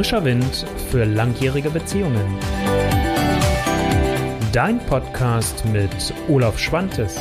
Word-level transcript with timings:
Frischer 0.00 0.24
Wind 0.24 0.64
für 0.90 1.04
langjährige 1.04 1.68
Beziehungen. 1.68 2.38
Dein 4.50 4.78
Podcast 4.86 5.62
mit 5.66 5.90
Olaf 6.26 6.58
Schwantes. 6.58 7.20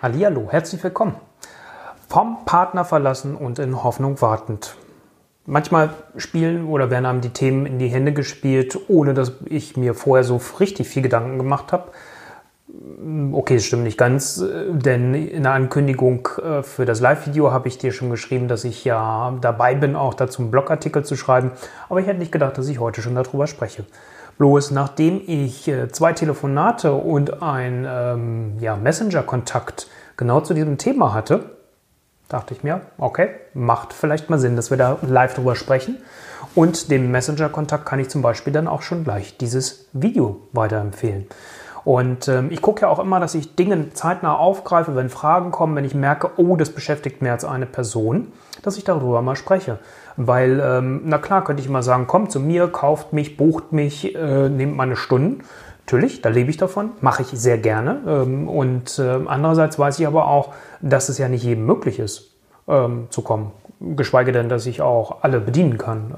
Hallihallo, 0.00 0.48
herzlich 0.50 0.82
willkommen. 0.82 1.16
Vom 2.08 2.46
Partner 2.46 2.86
verlassen 2.86 3.36
und 3.36 3.58
in 3.58 3.84
Hoffnung 3.84 4.18
wartend. 4.22 4.76
Manchmal 5.44 5.90
spielen 6.16 6.68
oder 6.68 6.90
werden 6.90 7.04
einem 7.04 7.20
die 7.20 7.34
Themen 7.34 7.66
in 7.66 7.78
die 7.78 7.88
Hände 7.88 8.14
gespielt, 8.14 8.78
ohne 8.88 9.12
dass 9.12 9.32
ich 9.44 9.76
mir 9.76 9.92
vorher 9.92 10.24
so 10.24 10.40
richtig 10.58 10.88
viel 10.88 11.02
Gedanken 11.02 11.36
gemacht 11.36 11.70
habe. 11.70 11.90
Okay, 13.32 13.56
es 13.56 13.66
stimmt 13.66 13.84
nicht 13.84 13.98
ganz, 13.98 14.42
denn 14.68 15.14
in 15.14 15.44
der 15.44 15.52
Ankündigung 15.52 16.28
äh, 16.42 16.62
für 16.62 16.84
das 16.84 17.00
Live-Video 17.00 17.52
habe 17.52 17.68
ich 17.68 17.78
dir 17.78 17.92
schon 17.92 18.10
geschrieben, 18.10 18.48
dass 18.48 18.64
ich 18.64 18.84
ja 18.84 19.36
dabei 19.40 19.74
bin, 19.74 19.94
auch 19.94 20.14
dazu 20.14 20.42
einen 20.42 20.50
Blogartikel 20.50 21.04
zu 21.04 21.16
schreiben. 21.16 21.52
Aber 21.88 22.00
ich 22.00 22.06
hätte 22.06 22.18
nicht 22.18 22.32
gedacht, 22.32 22.58
dass 22.58 22.68
ich 22.68 22.80
heute 22.80 23.02
schon 23.02 23.14
darüber 23.14 23.46
spreche. 23.46 23.84
Bloß 24.38 24.72
nachdem 24.72 25.20
ich 25.26 25.68
äh, 25.68 25.88
zwei 25.88 26.12
Telefonate 26.12 26.92
und 26.92 27.42
ein 27.42 27.86
ähm, 27.88 28.56
ja, 28.58 28.76
Messenger-Kontakt 28.76 29.86
genau 30.16 30.40
zu 30.40 30.54
diesem 30.54 30.78
Thema 30.78 31.14
hatte, 31.14 31.50
dachte 32.28 32.54
ich 32.54 32.64
mir, 32.64 32.80
okay, 32.98 33.30
macht 33.52 33.92
vielleicht 33.92 34.30
mal 34.30 34.38
Sinn, 34.38 34.56
dass 34.56 34.70
wir 34.70 34.78
da 34.78 34.98
live 35.02 35.34
drüber 35.34 35.54
sprechen. 35.54 35.98
Und 36.54 36.90
dem 36.90 37.10
Messenger-Kontakt 37.10 37.86
kann 37.86 38.00
ich 38.00 38.08
zum 38.08 38.22
Beispiel 38.22 38.52
dann 38.52 38.66
auch 38.66 38.82
schon 38.82 39.04
gleich 39.04 39.36
dieses 39.36 39.86
Video 39.92 40.40
weiterempfehlen. 40.52 41.26
Und 41.84 42.28
ähm, 42.28 42.48
ich 42.50 42.62
gucke 42.62 42.82
ja 42.82 42.88
auch 42.88 42.98
immer, 42.98 43.20
dass 43.20 43.34
ich 43.34 43.56
Dinge 43.56 43.90
zeitnah 43.92 44.36
aufgreife, 44.36 44.96
wenn 44.96 45.10
Fragen 45.10 45.50
kommen, 45.50 45.76
wenn 45.76 45.84
ich 45.84 45.94
merke, 45.94 46.30
oh, 46.38 46.56
das 46.56 46.70
beschäftigt 46.70 47.20
mehr 47.20 47.32
als 47.32 47.44
eine 47.44 47.66
Person, 47.66 48.28
dass 48.62 48.78
ich 48.78 48.84
darüber 48.84 49.20
mal 49.20 49.36
spreche. 49.36 49.78
Weil, 50.16 50.60
ähm, 50.64 51.02
na 51.04 51.18
klar, 51.18 51.44
könnte 51.44 51.62
ich 51.62 51.68
mal 51.68 51.82
sagen, 51.82 52.06
kommt 52.06 52.32
zu 52.32 52.40
mir, 52.40 52.68
kauft 52.68 53.12
mich, 53.12 53.36
bucht 53.36 53.72
mich, 53.72 54.14
äh, 54.14 54.48
nehmt 54.48 54.76
meine 54.76 54.96
Stunden. 54.96 55.42
Natürlich, 55.86 56.22
da 56.22 56.30
lebe 56.30 56.48
ich 56.48 56.56
davon, 56.56 56.92
mache 57.02 57.22
ich 57.22 57.28
sehr 57.28 57.58
gerne. 57.58 58.00
Ähm, 58.06 58.48
und 58.48 58.98
äh, 58.98 59.18
andererseits 59.26 59.78
weiß 59.78 59.98
ich 59.98 60.06
aber 60.06 60.28
auch, 60.28 60.54
dass 60.80 61.10
es 61.10 61.18
ja 61.18 61.28
nicht 61.28 61.44
jedem 61.44 61.66
möglich 61.66 61.98
ist, 61.98 62.30
ähm, 62.66 63.08
zu 63.10 63.20
kommen. 63.20 63.52
Geschweige 63.80 64.32
denn, 64.32 64.48
dass 64.48 64.64
ich 64.64 64.80
auch 64.80 65.22
alle 65.22 65.40
bedienen 65.40 65.76
kann. 65.76 66.14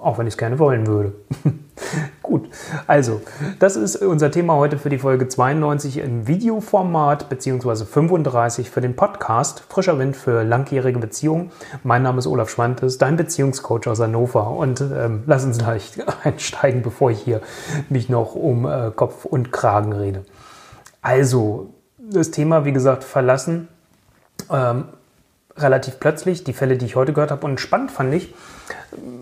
Auch 0.00 0.18
wenn 0.18 0.26
ich 0.26 0.34
es 0.34 0.38
gerne 0.38 0.58
wollen 0.58 0.86
würde. 0.86 1.14
Gut, 2.22 2.48
also 2.86 3.22
das 3.58 3.76
ist 3.76 3.96
unser 3.96 4.30
Thema 4.30 4.54
heute 4.54 4.78
für 4.78 4.90
die 4.90 4.98
Folge 4.98 5.28
92 5.28 5.98
im 5.98 6.26
Videoformat 6.26 7.28
beziehungsweise 7.28 7.86
35 7.86 8.70
für 8.70 8.80
den 8.80 8.96
Podcast 8.96 9.60
Frischer 9.68 9.98
Wind 9.98 10.16
für 10.16 10.44
langjährige 10.44 10.98
Beziehungen. 10.98 11.50
Mein 11.84 12.02
Name 12.02 12.18
ist 12.18 12.26
Olaf 12.26 12.50
Schwantes, 12.50 12.98
dein 12.98 13.16
Beziehungscoach 13.16 13.86
aus 13.88 14.00
Hannover 14.00 14.50
und 14.50 14.80
ähm, 14.80 15.22
lass 15.26 15.44
uns 15.44 15.58
gleich 15.58 15.92
einsteigen, 16.24 16.82
bevor 16.82 17.10
ich 17.10 17.20
hier 17.20 17.40
mich 17.88 18.08
noch 18.08 18.34
um 18.34 18.66
äh, 18.66 18.90
Kopf 18.94 19.24
und 19.24 19.52
Kragen 19.52 19.92
rede. 19.92 20.24
Also 21.02 21.70
das 21.98 22.30
Thema, 22.30 22.64
wie 22.64 22.72
gesagt, 22.72 23.04
verlassen. 23.04 23.68
Ähm, 24.50 24.84
relativ 25.56 25.98
plötzlich, 25.98 26.44
die 26.44 26.52
Fälle, 26.52 26.76
die 26.76 26.86
ich 26.86 26.96
heute 26.96 27.12
gehört 27.12 27.30
habe. 27.30 27.44
Und 27.44 27.60
spannend 27.60 27.90
fand 27.90 28.14
ich, 28.14 28.34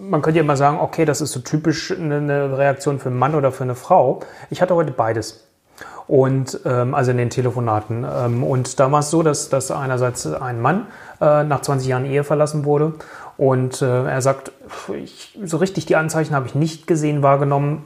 man 0.09 0.23
könnte 0.23 0.39
ja 0.39 0.45
immer 0.45 0.57
sagen, 0.57 0.79
okay, 0.81 1.05
das 1.05 1.21
ist 1.21 1.33
so 1.33 1.41
typisch 1.41 1.93
eine 1.93 2.59
Reaktion 2.59 2.99
für 2.99 3.09
einen 3.09 3.19
Mann 3.19 3.35
oder 3.35 3.53
für 3.53 3.65
eine 3.65 3.75
Frau. 3.75 4.21
Ich 4.51 4.63
hatte 4.63 4.75
heute 4.75 4.93
beides. 4.93 5.45
Und 6.07 6.61
ähm, 6.65 6.95
also 6.95 7.11
in 7.11 7.17
den 7.17 7.31
Telefonaten. 7.31 8.07
Ähm, 8.09 8.45
und 8.45 8.79
da 8.79 8.91
war 8.93 9.01
es 9.01 9.11
so, 9.11 9.23
dass, 9.23 9.49
dass 9.49 9.71
einerseits 9.71 10.27
ein 10.27 10.61
Mann 10.61 10.87
äh, 11.21 11.43
nach 11.43 11.63
20 11.63 11.89
Jahren 11.89 12.07
Ehe 12.07 12.23
verlassen 12.23 12.65
wurde. 12.65 12.95
Und 13.37 13.83
äh, 13.83 14.05
er 14.05 14.23
sagt, 14.23 14.53
ich, 14.95 15.37
so 15.45 15.57
richtig 15.57 15.87
die 15.87 15.97
Anzeichen 15.97 16.35
habe 16.35 16.47
ich 16.47 16.55
nicht 16.55 16.87
gesehen, 16.87 17.23
wahrgenommen 17.23 17.83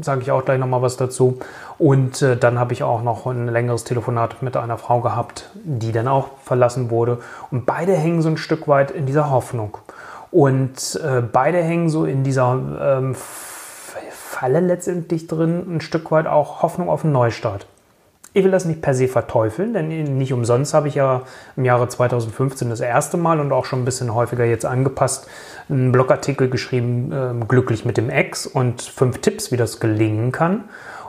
sage 0.00 0.22
ich 0.22 0.30
auch 0.30 0.44
gleich 0.44 0.58
nochmal 0.58 0.82
was 0.82 0.96
dazu. 0.96 1.38
Und 1.78 2.22
äh, 2.22 2.36
dann 2.36 2.58
habe 2.58 2.72
ich 2.72 2.82
auch 2.82 3.02
noch 3.02 3.26
ein 3.26 3.48
längeres 3.48 3.84
Telefonat 3.84 4.42
mit 4.42 4.56
einer 4.56 4.78
Frau 4.78 5.00
gehabt, 5.00 5.50
die 5.54 5.92
dann 5.92 6.08
auch 6.08 6.28
verlassen 6.42 6.90
wurde. 6.90 7.18
Und 7.50 7.66
beide 7.66 7.92
hängen 7.94 8.22
so 8.22 8.28
ein 8.28 8.36
Stück 8.36 8.68
weit 8.68 8.90
in 8.90 9.06
dieser 9.06 9.30
Hoffnung. 9.30 9.78
Und 10.30 11.00
äh, 11.02 11.20
beide 11.20 11.62
hängen 11.62 11.88
so 11.88 12.04
in 12.04 12.24
dieser 12.24 12.98
ähm, 12.98 13.14
Falle 14.10 14.60
letztendlich 14.60 15.26
drin, 15.26 15.76
ein 15.76 15.80
Stück 15.80 16.10
weit 16.10 16.26
auch 16.26 16.62
Hoffnung 16.62 16.88
auf 16.88 17.04
einen 17.04 17.12
Neustart. 17.12 17.66
Ich 18.34 18.44
will 18.44 18.50
das 18.50 18.66
nicht 18.66 18.82
per 18.82 18.92
se 18.92 19.08
verteufeln, 19.08 19.72
denn 19.72 19.88
nicht 20.18 20.34
umsonst 20.34 20.74
habe 20.74 20.88
ich 20.88 20.94
ja 20.94 21.22
im 21.56 21.64
Jahre 21.64 21.88
2015 21.88 22.68
das 22.68 22.80
erste 22.80 23.16
Mal 23.16 23.40
und 23.40 23.50
auch 23.50 23.64
schon 23.64 23.80
ein 23.80 23.84
bisschen 23.86 24.14
häufiger 24.14 24.44
jetzt 24.44 24.66
angepasst 24.66 25.26
einen 25.68 25.90
Blogartikel 25.90 26.50
geschrieben, 26.50 27.12
äh, 27.12 27.44
glücklich 27.46 27.84
mit 27.84 27.96
dem 27.96 28.10
Ex 28.10 28.46
und 28.46 28.82
fünf 28.82 29.22
Tipps, 29.22 29.52
wie 29.52 29.56
das 29.56 29.80
gelingen 29.80 30.32
kann. 30.32 30.64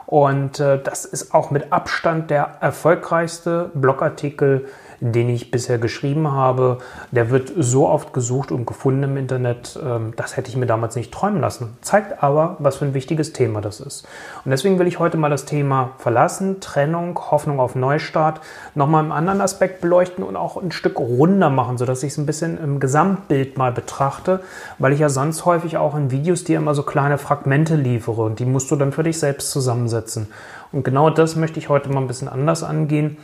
Und 0.06 0.58
äh, 0.58 0.82
das 0.82 1.04
ist 1.04 1.34
auch 1.34 1.50
mit 1.50 1.70
Abstand 1.70 2.30
der 2.30 2.56
erfolgreichste 2.60 3.70
Blogartikel, 3.74 4.66
den 5.00 5.28
ich 5.28 5.50
bisher 5.50 5.78
geschrieben 5.78 6.30
habe, 6.32 6.78
der 7.10 7.30
wird 7.30 7.52
so 7.56 7.88
oft 7.88 8.12
gesucht 8.12 8.50
und 8.50 8.66
gefunden 8.66 9.04
im 9.04 9.16
Internet, 9.16 9.78
ähm, 9.82 10.12
das 10.16 10.36
hätte 10.36 10.50
ich 10.50 10.56
mir 10.56 10.66
damals 10.66 10.96
nicht 10.96 11.12
träumen 11.12 11.40
lassen. 11.40 11.76
Zeigt 11.82 12.22
aber, 12.22 12.56
was 12.58 12.76
für 12.76 12.84
ein 12.84 12.94
wichtiges 12.94 13.32
Thema 13.32 13.60
das 13.60 13.80
ist. 13.80 14.06
Und 14.44 14.50
deswegen 14.50 14.78
will 14.78 14.86
ich 14.86 14.98
heute 14.98 15.16
mal 15.16 15.30
das 15.30 15.44
Thema 15.44 15.92
Verlassen, 15.98 16.60
Trennung, 16.60 17.18
Hoffnung 17.30 17.60
auf 17.60 17.74
Neustart 17.74 18.40
nochmal 18.74 19.04
im 19.04 19.12
anderen 19.12 19.40
Aspekt 19.40 19.80
beleuchten 19.80 20.24
und 20.24 20.36
auch 20.36 20.60
ein 20.60 20.72
Stück 20.72 20.98
runder 20.98 21.50
machen, 21.50 21.78
sodass 21.78 22.02
ich 22.02 22.12
es 22.12 22.18
ein 22.18 22.26
bisschen 22.26 22.58
im 22.58 22.80
Gesamtbild 22.80 23.56
mal 23.56 23.72
betrachte, 23.72 24.40
weil 24.78 24.92
ich 24.92 25.00
ja 25.00 25.08
sonst 25.08 25.44
häufig 25.44 25.76
auch 25.76 25.94
in 25.94 26.10
Videos 26.10 26.44
dir 26.44 26.58
immer 26.58 26.74
so 26.74 26.82
kleine 26.82 27.18
Fragmente 27.18 27.76
liefere 27.76 28.22
und 28.22 28.38
die 28.38 28.44
musst 28.44 28.70
du 28.70 28.76
dann 28.76 28.92
für 28.92 29.02
dich 29.02 29.18
selbst 29.18 29.50
zusammensetzen. 29.50 30.28
Und 30.72 30.84
genau 30.84 31.08
das 31.08 31.36
möchte 31.36 31.58
ich 31.58 31.68
heute 31.68 31.88
mal 31.88 32.00
ein 32.00 32.08
bisschen 32.08 32.28
anders 32.28 32.62
angehen 32.62 33.16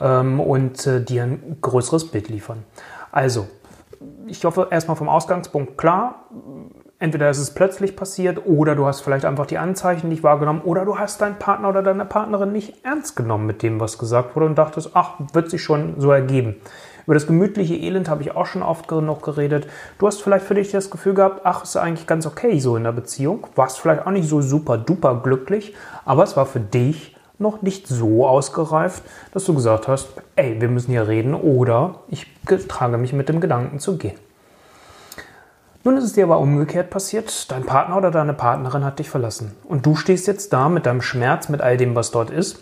ähm, 0.00 0.40
und 0.40 0.86
äh, 0.86 1.02
dir 1.02 1.24
ein 1.24 1.58
größeres 1.60 2.10
Bild 2.10 2.28
liefern. 2.28 2.64
Also, 3.12 3.46
ich 4.26 4.44
hoffe 4.44 4.68
erstmal 4.70 4.96
vom 4.96 5.08
Ausgangspunkt 5.08 5.78
klar. 5.78 6.26
Entweder 6.98 7.28
ist 7.28 7.38
es 7.38 7.52
plötzlich 7.52 7.94
passiert 7.94 8.46
oder 8.46 8.74
du 8.74 8.86
hast 8.86 9.02
vielleicht 9.02 9.26
einfach 9.26 9.44
die 9.46 9.58
Anzeichen 9.58 10.08
nicht 10.08 10.22
wahrgenommen 10.22 10.62
oder 10.62 10.86
du 10.86 10.98
hast 10.98 11.20
deinen 11.20 11.38
Partner 11.38 11.68
oder 11.68 11.82
deine 11.82 12.06
Partnerin 12.06 12.52
nicht 12.52 12.84
ernst 12.84 13.16
genommen 13.16 13.46
mit 13.46 13.62
dem, 13.62 13.80
was 13.80 13.98
gesagt 13.98 14.34
wurde 14.34 14.46
und 14.46 14.56
dachtest, 14.56 14.90
ach, 14.94 15.12
wird 15.34 15.50
sich 15.50 15.62
schon 15.62 16.00
so 16.00 16.10
ergeben. 16.10 16.56
Über 17.04 17.14
das 17.14 17.26
gemütliche 17.26 17.74
Elend 17.74 18.08
habe 18.08 18.22
ich 18.22 18.34
auch 18.34 18.46
schon 18.46 18.62
oft 18.62 18.88
genug 18.88 19.22
geredet. 19.22 19.68
Du 19.98 20.06
hast 20.06 20.22
vielleicht 20.22 20.44
für 20.44 20.54
dich 20.54 20.72
das 20.72 20.90
Gefühl 20.90 21.14
gehabt, 21.14 21.42
ach, 21.44 21.62
ist 21.62 21.76
eigentlich 21.76 22.06
ganz 22.06 22.26
okay 22.26 22.58
so 22.58 22.76
in 22.76 22.84
der 22.84 22.92
Beziehung. 22.92 23.46
Warst 23.54 23.78
vielleicht 23.78 24.06
auch 24.06 24.10
nicht 24.10 24.28
so 24.28 24.40
super 24.40 24.76
duper 24.76 25.20
glücklich, 25.22 25.74
aber 26.04 26.24
es 26.24 26.36
war 26.36 26.46
für 26.46 26.60
dich 26.60 27.15
noch 27.38 27.62
nicht 27.62 27.86
so 27.86 28.26
ausgereift, 28.26 29.02
dass 29.32 29.44
du 29.44 29.54
gesagt 29.54 29.88
hast, 29.88 30.08
ey, 30.36 30.60
wir 30.60 30.68
müssen 30.68 30.90
hier 30.90 31.08
reden 31.08 31.34
oder 31.34 31.96
ich 32.08 32.26
trage 32.68 32.98
mich 32.98 33.12
mit 33.12 33.28
dem 33.28 33.40
Gedanken 33.40 33.78
zu 33.78 33.96
gehen. 33.98 34.18
Nun 35.84 35.96
ist 35.96 36.04
es 36.04 36.14
dir 36.14 36.24
aber 36.24 36.38
umgekehrt 36.38 36.90
passiert, 36.90 37.50
dein 37.50 37.64
Partner 37.64 37.96
oder 37.96 38.10
deine 38.10 38.34
Partnerin 38.34 38.84
hat 38.84 38.98
dich 38.98 39.08
verlassen 39.08 39.54
und 39.68 39.86
du 39.86 39.94
stehst 39.94 40.26
jetzt 40.26 40.52
da 40.52 40.68
mit 40.68 40.86
deinem 40.86 41.02
Schmerz, 41.02 41.48
mit 41.48 41.60
all 41.60 41.76
dem, 41.76 41.94
was 41.94 42.10
dort 42.10 42.30
ist. 42.30 42.58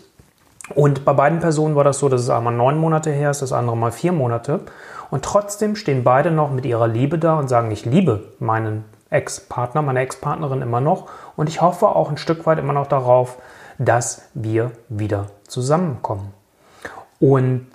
Und 0.73 1.05
bei 1.05 1.13
beiden 1.13 1.39
Personen 1.39 1.75
war 1.75 1.83
das 1.83 1.99
so, 1.99 2.09
dass 2.09 2.21
es 2.21 2.29
einmal 2.29 2.53
neun 2.53 2.77
Monate 2.77 3.11
her 3.11 3.31
ist, 3.31 3.41
das 3.41 3.53
andere 3.53 3.77
mal 3.77 3.91
vier 3.91 4.11
Monate. 4.11 4.61
Und 5.11 5.23
trotzdem 5.23 5.75
stehen 5.75 6.03
beide 6.03 6.31
noch 6.31 6.51
mit 6.51 6.65
ihrer 6.65 6.87
Liebe 6.87 7.19
da 7.19 7.37
und 7.37 7.47
sagen, 7.47 7.69
ich 7.69 7.85
liebe 7.85 8.23
meinen 8.39 8.83
Ex-Partner, 9.11 9.81
meine 9.81 9.99
Ex-Partnerin 10.01 10.61
immer 10.61 10.81
noch 10.81 11.07
und 11.35 11.49
ich 11.49 11.61
hoffe 11.61 11.87
auch 11.87 12.09
ein 12.09 12.17
Stück 12.17 12.45
weit 12.45 12.59
immer 12.59 12.73
noch 12.73 12.87
darauf, 12.87 13.37
dass 13.77 14.23
wir 14.33 14.71
wieder 14.89 15.27
zusammenkommen. 15.47 16.33
Und 17.19 17.67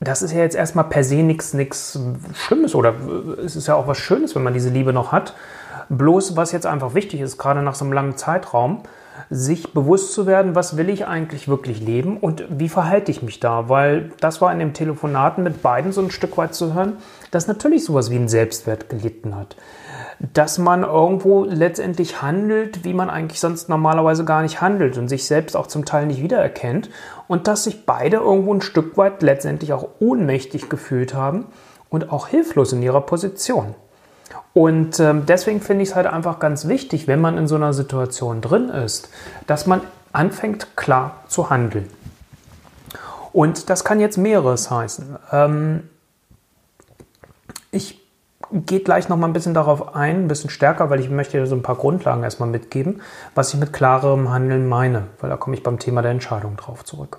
das 0.00 0.22
ist 0.22 0.32
ja 0.32 0.40
jetzt 0.40 0.56
erstmal 0.56 0.84
per 0.84 1.04
se 1.04 1.16
nichts 1.16 1.98
Schlimmes 2.34 2.74
oder 2.74 2.94
es 3.44 3.56
ist 3.56 3.68
ja 3.68 3.74
auch 3.74 3.86
was 3.86 3.98
Schönes, 3.98 4.34
wenn 4.34 4.42
man 4.42 4.52
diese 4.52 4.68
Liebe 4.68 4.92
noch 4.92 5.12
hat. 5.12 5.34
Bloß 5.88 6.36
was 6.36 6.52
jetzt 6.52 6.66
einfach 6.66 6.94
wichtig 6.94 7.20
ist, 7.20 7.38
gerade 7.38 7.62
nach 7.62 7.74
so 7.74 7.84
einem 7.84 7.92
langen 7.92 8.16
Zeitraum, 8.16 8.82
sich 9.30 9.72
bewusst 9.72 10.12
zu 10.12 10.26
werden, 10.26 10.54
was 10.54 10.76
will 10.76 10.88
ich 10.88 11.06
eigentlich 11.06 11.46
wirklich 11.46 11.80
leben 11.80 12.16
und 12.16 12.44
wie 12.50 12.68
verhalte 12.68 13.10
ich 13.12 13.22
mich 13.22 13.38
da? 13.38 13.68
Weil 13.68 14.10
das 14.20 14.40
war 14.40 14.52
in 14.52 14.58
dem 14.58 14.72
Telefonaten 14.72 15.44
mit 15.44 15.62
beiden 15.62 15.92
so 15.92 16.00
ein 16.00 16.10
Stück 16.10 16.36
weit 16.36 16.54
zu 16.54 16.74
hören, 16.74 16.94
dass 17.30 17.46
natürlich 17.46 17.84
sowas 17.84 18.10
wie 18.10 18.16
ein 18.16 18.28
Selbstwert 18.28 18.88
gelitten 18.88 19.36
hat 19.36 19.56
dass 20.18 20.58
man 20.58 20.82
irgendwo 20.82 21.44
letztendlich 21.44 22.22
handelt, 22.22 22.84
wie 22.84 22.94
man 22.94 23.10
eigentlich 23.10 23.40
sonst 23.40 23.68
normalerweise 23.68 24.24
gar 24.24 24.42
nicht 24.42 24.60
handelt 24.60 24.96
und 24.96 25.08
sich 25.08 25.26
selbst 25.26 25.56
auch 25.56 25.66
zum 25.66 25.84
Teil 25.84 26.06
nicht 26.06 26.22
wiedererkennt 26.22 26.90
und 27.28 27.48
dass 27.48 27.64
sich 27.64 27.86
beide 27.86 28.18
irgendwo 28.18 28.54
ein 28.54 28.62
Stück 28.62 28.96
weit 28.96 29.22
letztendlich 29.22 29.72
auch 29.72 29.88
ohnmächtig 29.98 30.68
gefühlt 30.68 31.14
haben 31.14 31.46
und 31.88 32.12
auch 32.12 32.28
hilflos 32.28 32.72
in 32.72 32.82
ihrer 32.82 33.00
Position. 33.00 33.74
Und 34.52 35.00
ähm, 35.00 35.26
deswegen 35.26 35.60
finde 35.60 35.82
ich 35.82 35.90
es 35.90 35.94
halt 35.96 36.06
einfach 36.06 36.38
ganz 36.38 36.68
wichtig, 36.68 37.08
wenn 37.08 37.20
man 37.20 37.36
in 37.36 37.48
so 37.48 37.56
einer 37.56 37.72
Situation 37.72 38.40
drin 38.40 38.68
ist, 38.68 39.08
dass 39.46 39.66
man 39.66 39.80
anfängt 40.12 40.76
klar 40.76 41.24
zu 41.26 41.50
handeln. 41.50 41.90
Und 43.32 43.68
das 43.68 43.84
kann 43.84 43.98
jetzt 43.98 44.16
mehreres 44.16 44.70
heißen. 44.70 45.16
Ähm, 45.32 45.90
ich 47.72 48.03
gehe 48.54 48.80
gleich 48.80 49.08
noch 49.08 49.16
mal 49.16 49.26
ein 49.26 49.32
bisschen 49.32 49.54
darauf 49.54 49.96
ein, 49.96 50.24
ein 50.24 50.28
bisschen 50.28 50.50
stärker, 50.50 50.88
weil 50.88 51.00
ich 51.00 51.10
möchte 51.10 51.38
dir 51.38 51.46
so 51.46 51.56
ein 51.56 51.62
paar 51.62 51.74
Grundlagen 51.74 52.22
erstmal 52.22 52.48
mitgeben, 52.48 53.02
was 53.34 53.52
ich 53.52 53.58
mit 53.58 53.72
klarerem 53.72 54.30
Handeln 54.30 54.68
meine, 54.68 55.08
weil 55.20 55.30
da 55.30 55.36
komme 55.36 55.56
ich 55.56 55.62
beim 55.62 55.78
Thema 55.78 56.02
der 56.02 56.12
Entscheidung 56.12 56.56
drauf 56.56 56.84
zurück. 56.84 57.18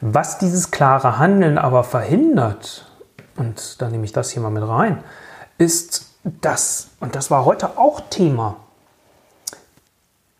Was 0.00 0.38
dieses 0.38 0.70
klare 0.70 1.18
Handeln 1.18 1.56
aber 1.56 1.82
verhindert, 1.84 2.90
und 3.36 3.80
da 3.80 3.88
nehme 3.88 4.04
ich 4.04 4.12
das 4.12 4.30
hier 4.30 4.42
mal 4.42 4.50
mit 4.50 4.66
rein, 4.66 5.02
ist 5.58 6.06
das, 6.24 6.88
und 7.00 7.16
das 7.16 7.30
war 7.30 7.44
heute 7.44 7.78
auch 7.78 8.00
Thema, 8.10 8.56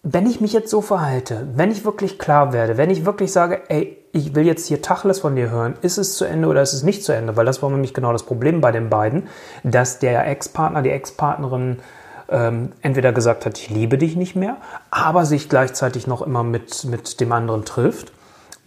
wenn 0.02 0.26
ich 0.26 0.40
mich 0.40 0.52
jetzt 0.52 0.70
so 0.70 0.82
verhalte, 0.82 1.48
wenn 1.54 1.70
ich 1.70 1.84
wirklich 1.84 2.18
klar 2.18 2.52
werde, 2.52 2.76
wenn 2.76 2.90
ich 2.90 3.04
wirklich 3.04 3.32
sage, 3.32 3.62
ey, 3.68 4.01
ich 4.12 4.34
will 4.34 4.46
jetzt 4.46 4.66
hier 4.66 4.82
Tacheles 4.82 5.20
von 5.20 5.34
dir 5.36 5.50
hören, 5.50 5.74
ist 5.80 5.96
es 5.96 6.16
zu 6.16 6.24
Ende 6.24 6.48
oder 6.48 6.62
ist 6.62 6.74
es 6.74 6.82
nicht 6.82 7.02
zu 7.02 7.12
Ende? 7.12 7.36
Weil 7.36 7.46
das 7.46 7.62
war 7.62 7.70
nämlich 7.70 7.94
genau 7.94 8.12
das 8.12 8.24
Problem 8.24 8.60
bei 8.60 8.70
den 8.70 8.90
beiden, 8.90 9.28
dass 9.64 9.98
der 9.98 10.26
Ex-Partner, 10.26 10.82
die 10.82 10.90
Ex-Partnerin 10.90 11.78
ähm, 12.28 12.72
entweder 12.82 13.12
gesagt 13.12 13.46
hat, 13.46 13.58
ich 13.58 13.70
liebe 13.70 13.96
dich 13.96 14.16
nicht 14.16 14.36
mehr, 14.36 14.58
aber 14.90 15.24
sich 15.24 15.48
gleichzeitig 15.48 16.06
noch 16.06 16.22
immer 16.22 16.42
mit, 16.44 16.84
mit 16.84 17.20
dem 17.20 17.32
anderen 17.32 17.64
trifft 17.64 18.12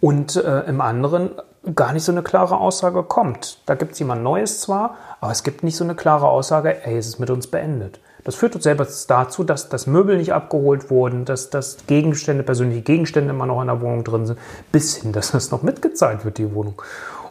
und 0.00 0.36
äh, 0.36 0.60
im 0.62 0.80
anderen 0.80 1.30
gar 1.74 1.92
nicht 1.92 2.04
so 2.04 2.12
eine 2.12 2.22
klare 2.22 2.58
Aussage 2.58 3.02
kommt. 3.02 3.58
Da 3.66 3.74
gibt 3.74 3.92
es 3.92 3.98
jemand 3.98 4.22
Neues 4.22 4.60
zwar, 4.60 4.96
aber 5.20 5.32
es 5.32 5.42
gibt 5.42 5.62
nicht 5.64 5.76
so 5.76 5.84
eine 5.84 5.94
klare 5.94 6.28
Aussage, 6.28 6.84
ey, 6.84 6.96
es 6.96 7.06
ist 7.06 7.18
mit 7.18 7.30
uns 7.30 7.48
beendet. 7.48 8.00
Das 8.24 8.34
führt 8.34 8.54
uns 8.54 8.64
selber 8.64 8.86
dazu, 9.08 9.44
dass 9.44 9.68
das 9.68 9.86
Möbel 9.86 10.16
nicht 10.16 10.32
abgeholt 10.32 10.90
wurden, 10.90 11.24
dass, 11.24 11.50
dass 11.50 11.86
Gegenstände, 11.86 12.42
persönliche 12.42 12.82
Gegenstände 12.82 13.30
immer 13.30 13.46
noch 13.46 13.60
in 13.60 13.68
der 13.68 13.80
Wohnung 13.80 14.02
drin 14.02 14.26
sind, 14.26 14.38
bis 14.72 14.96
hin, 14.96 15.12
dass 15.12 15.30
das 15.30 15.50
noch 15.50 15.62
mitgezahlt 15.62 16.24
wird, 16.24 16.38
die 16.38 16.52
Wohnung. 16.52 16.82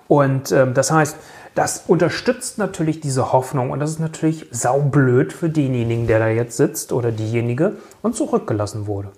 Und 0.08 0.52
ähm, 0.52 0.74
das 0.74 0.92
heißt, 0.92 1.18
das 1.56 1.84
unterstützt 1.88 2.58
natürlich 2.58 3.00
diese 3.00 3.32
Hoffnung 3.32 3.72
und 3.72 3.80
das 3.80 3.92
ist 3.92 4.00
natürlich 4.00 4.48
saublöd 4.52 5.34
für 5.34 5.50
denjenigen, 5.50 6.08
der 6.08 6.20
da 6.20 6.28
jetzt 6.28 6.58
sitzt 6.58 6.92
oder 6.92 7.12
diejenige 7.12 7.74
und 8.02 8.16
zurückgelassen 8.16 8.88
wurde. 8.88 9.10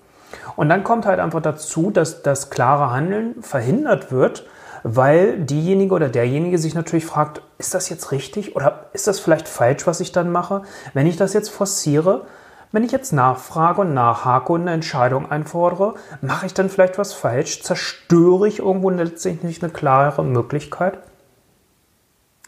Und 0.56 0.70
dann 0.70 0.84
kommt 0.84 1.06
halt 1.06 1.20
einfach 1.20 1.42
dazu, 1.42 1.92
dass 1.92 2.22
das 2.22 2.50
klare 2.50 2.92
Handeln 2.92 3.42
verhindert 3.42 4.12
wird, 4.12 4.46
weil 4.90 5.40
diejenige 5.40 5.94
oder 5.94 6.08
derjenige 6.08 6.58
sich 6.58 6.74
natürlich 6.74 7.06
fragt, 7.06 7.42
ist 7.58 7.74
das 7.74 7.90
jetzt 7.90 8.12
richtig 8.14 8.56
oder 8.56 8.86
ist 8.94 9.06
das 9.06 9.20
vielleicht 9.20 9.50
falsch, 9.50 9.86
was 9.86 10.00
ich 10.00 10.14
dann 10.14 10.32
mache? 10.32 10.62
Wenn 10.94 11.08
ich 11.08 11.18
das 11.18 11.34
jetzt 11.34 11.50
forciere, 11.50 12.26
wenn 12.72 12.84
ich 12.84 12.94
jetzt 12.94 13.12
nachfrage 13.12 13.82
und 13.82 13.94
nachhake 13.94 14.54
und 14.54 14.62
eine 14.62 14.72
Entscheidung 14.72 15.30
einfordere, 15.30 15.96
mache 16.22 16.46
ich 16.46 16.54
dann 16.54 16.70
vielleicht 16.70 16.98
was 16.98 17.14
falsch? 17.14 17.64
Zerstöre 17.64 18.48
ich 18.48 18.60
irgendwo 18.60 18.90
letztlich 18.90 19.44
nicht 19.44 19.62
eine 19.62 19.74
klare 19.74 20.24
Möglichkeit? 20.24 21.00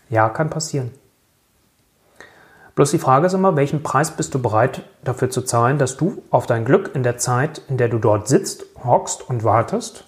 Ja, 0.10 0.30
kann 0.30 0.50
passieren. 0.50 0.92
Bloß 2.76 2.92
die 2.92 3.00
Frage 3.00 3.28
ist 3.28 3.34
immer, 3.34 3.58
welchen 3.58 3.84
Preis 3.84 4.12
bist 4.12 4.34
du 4.34 4.42
bereit 4.42 4.84
dafür 5.04 5.30
zu 5.30 5.42
zahlen, 5.42 5.78
dass 5.78 5.98
du 5.98 6.24
auf 6.30 6.46
dein 6.46 6.64
Glück 6.64 6.92
in 6.94 7.04
der 7.04 7.18
Zeit, 7.18 7.62
in 7.68 7.76
der 7.76 7.90
du 7.90 7.98
dort 7.98 8.30
sitzt, 8.30 8.64
hockst 8.86 9.28
und 9.30 9.44
wartest, 9.44 10.06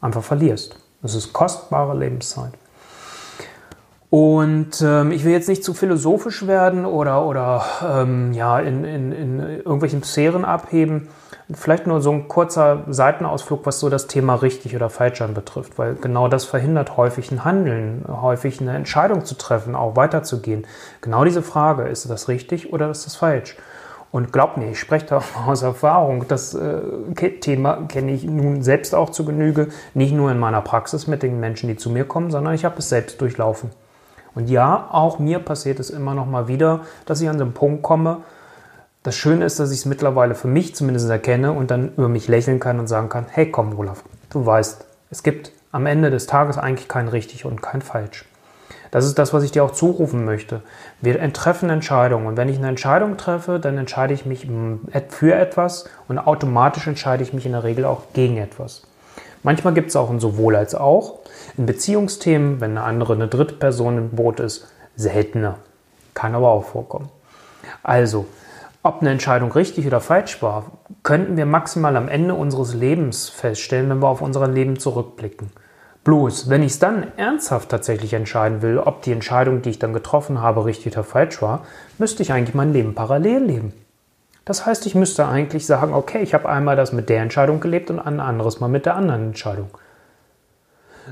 einfach 0.00 0.22
verlierst. 0.22 0.76
Das 1.02 1.14
ist 1.14 1.32
kostbare 1.32 1.96
Lebenszeit. 1.96 2.52
Und 4.10 4.82
ähm, 4.82 5.12
ich 5.12 5.24
will 5.24 5.32
jetzt 5.32 5.48
nicht 5.48 5.62
zu 5.62 5.72
philosophisch 5.72 6.48
werden 6.48 6.84
oder, 6.84 7.24
oder 7.24 7.64
ähm, 7.88 8.32
ja, 8.32 8.58
in, 8.58 8.84
in, 8.84 9.12
in 9.12 9.40
irgendwelchen 9.40 10.02
Sphären 10.02 10.44
abheben. 10.44 11.08
Vielleicht 11.52 11.86
nur 11.86 12.00
so 12.00 12.10
ein 12.12 12.26
kurzer 12.28 12.84
Seitenausflug, 12.88 13.66
was 13.66 13.78
so 13.78 13.88
das 13.88 14.08
Thema 14.08 14.34
richtig 14.34 14.74
oder 14.74 14.90
falsch 14.90 15.20
anbetrifft, 15.20 15.78
weil 15.78 15.94
genau 15.94 16.28
das 16.28 16.44
verhindert 16.44 16.96
häufig 16.96 17.30
ein 17.30 17.44
Handeln, 17.44 18.04
häufig 18.08 18.60
eine 18.60 18.74
Entscheidung 18.74 19.24
zu 19.24 19.36
treffen, 19.36 19.74
auch 19.76 19.96
weiterzugehen. 19.96 20.66
Genau 21.00 21.24
diese 21.24 21.42
Frage, 21.42 21.84
ist 21.84 22.08
das 22.10 22.28
richtig 22.28 22.72
oder 22.72 22.90
ist 22.90 23.06
das 23.06 23.16
falsch? 23.16 23.56
Und 24.12 24.32
glaub 24.32 24.56
mir, 24.56 24.70
ich 24.70 24.80
spreche 24.80 25.06
da 25.06 25.22
aus 25.46 25.62
Erfahrung. 25.62 26.26
Das 26.28 26.54
äh, 26.54 26.80
Thema 27.40 27.84
kenne 27.88 28.12
ich 28.12 28.24
nun 28.24 28.62
selbst 28.62 28.94
auch 28.94 29.10
zu 29.10 29.24
Genüge, 29.24 29.68
nicht 29.94 30.12
nur 30.12 30.30
in 30.30 30.38
meiner 30.38 30.60
Praxis 30.62 31.06
mit 31.06 31.22
den 31.22 31.38
Menschen, 31.40 31.68
die 31.68 31.76
zu 31.76 31.90
mir 31.90 32.04
kommen, 32.04 32.30
sondern 32.30 32.54
ich 32.54 32.64
habe 32.64 32.78
es 32.78 32.88
selbst 32.88 33.20
durchlaufen. 33.20 33.70
Und 34.34 34.48
ja, 34.48 34.88
auch 34.90 35.18
mir 35.18 35.38
passiert 35.40 35.80
es 35.80 35.90
immer 35.90 36.14
noch 36.14 36.26
mal 36.26 36.48
wieder, 36.48 36.80
dass 37.04 37.20
ich 37.20 37.28
an 37.28 37.38
so 37.38 37.44
einen 37.44 37.54
Punkt 37.54 37.82
komme. 37.82 38.18
Das 39.02 39.16
Schöne 39.16 39.44
ist, 39.44 39.58
dass 39.58 39.70
ich 39.70 39.78
es 39.78 39.86
mittlerweile 39.86 40.34
für 40.34 40.48
mich 40.48 40.74
zumindest 40.74 41.08
erkenne 41.08 41.52
und 41.52 41.70
dann 41.70 41.92
über 41.96 42.08
mich 42.08 42.28
lächeln 42.28 42.60
kann 42.60 42.78
und 42.78 42.86
sagen 42.86 43.08
kann, 43.08 43.26
hey 43.30 43.50
komm 43.50 43.76
Olaf, 43.78 44.04
du 44.30 44.44
weißt, 44.44 44.84
es 45.10 45.22
gibt 45.22 45.52
am 45.72 45.86
Ende 45.86 46.10
des 46.10 46.26
Tages 46.26 46.58
eigentlich 46.58 46.88
kein 46.88 47.08
richtig 47.08 47.44
und 47.44 47.62
kein 47.62 47.82
falsch. 47.82 48.24
Das 48.90 49.04
ist 49.04 49.18
das, 49.18 49.32
was 49.32 49.44
ich 49.44 49.52
dir 49.52 49.64
auch 49.64 49.70
zurufen 49.70 50.24
möchte. 50.24 50.62
Wir 51.00 51.32
treffen 51.32 51.70
Entscheidungen 51.70 52.26
und 52.26 52.36
wenn 52.36 52.48
ich 52.48 52.58
eine 52.58 52.68
Entscheidung 52.68 53.16
treffe, 53.16 53.60
dann 53.60 53.78
entscheide 53.78 54.14
ich 54.14 54.26
mich 54.26 54.48
für 55.08 55.34
etwas 55.34 55.84
und 56.08 56.18
automatisch 56.18 56.86
entscheide 56.86 57.22
ich 57.22 57.32
mich 57.32 57.46
in 57.46 57.52
der 57.52 57.64
Regel 57.64 57.84
auch 57.84 58.02
gegen 58.12 58.36
etwas. 58.36 58.82
Manchmal 59.42 59.74
gibt 59.74 59.90
es 59.90 59.96
auch 59.96 60.10
ein 60.10 60.20
sowohl 60.20 60.56
als 60.56 60.74
auch. 60.74 61.20
In 61.56 61.66
Beziehungsthemen, 61.66 62.60
wenn 62.60 62.72
eine 62.72 62.82
andere, 62.82 63.14
eine 63.14 63.28
dritte 63.28 63.54
Person 63.54 63.96
im 63.96 64.10
Boot 64.10 64.40
ist, 64.40 64.68
seltener. 64.96 65.56
Kann 66.12 66.34
aber 66.34 66.48
auch 66.48 66.64
vorkommen. 66.64 67.08
Also, 67.82 68.26
ob 68.82 69.00
eine 69.00 69.10
Entscheidung 69.10 69.52
richtig 69.52 69.86
oder 69.86 70.00
falsch 70.00 70.42
war, 70.42 70.72
könnten 71.02 71.36
wir 71.36 71.46
maximal 71.46 71.96
am 71.96 72.08
Ende 72.08 72.34
unseres 72.34 72.74
Lebens 72.74 73.28
feststellen, 73.28 73.88
wenn 73.88 74.02
wir 74.02 74.08
auf 74.08 74.22
unser 74.22 74.46
Leben 74.48 74.78
zurückblicken. 74.78 75.50
Bloß, 76.04 76.48
wenn 76.48 76.62
ich 76.62 76.72
es 76.72 76.78
dann 76.78 77.08
ernsthaft 77.16 77.68
tatsächlich 77.68 78.14
entscheiden 78.14 78.62
will, 78.62 78.78
ob 78.78 79.02
die 79.02 79.12
Entscheidung, 79.12 79.60
die 79.60 79.70
ich 79.70 79.78
dann 79.78 79.92
getroffen 79.92 80.40
habe, 80.40 80.64
richtig 80.64 80.94
oder 80.94 81.04
falsch 81.04 81.42
war, 81.42 81.66
müsste 81.98 82.22
ich 82.22 82.32
eigentlich 82.32 82.54
mein 82.54 82.72
Leben 82.72 82.94
parallel 82.94 83.44
leben. 83.44 83.72
Das 84.46 84.64
heißt, 84.64 84.86
ich 84.86 84.94
müsste 84.94 85.28
eigentlich 85.28 85.66
sagen, 85.66 85.92
okay, 85.92 86.22
ich 86.22 86.32
habe 86.32 86.48
einmal 86.48 86.74
das 86.74 86.92
mit 86.92 87.10
der 87.10 87.22
Entscheidung 87.22 87.60
gelebt 87.60 87.90
und 87.90 87.98
ein 87.98 88.18
anderes 88.18 88.60
Mal 88.60 88.68
mit 88.68 88.86
der 88.86 88.96
anderen 88.96 89.26
Entscheidung. 89.28 89.68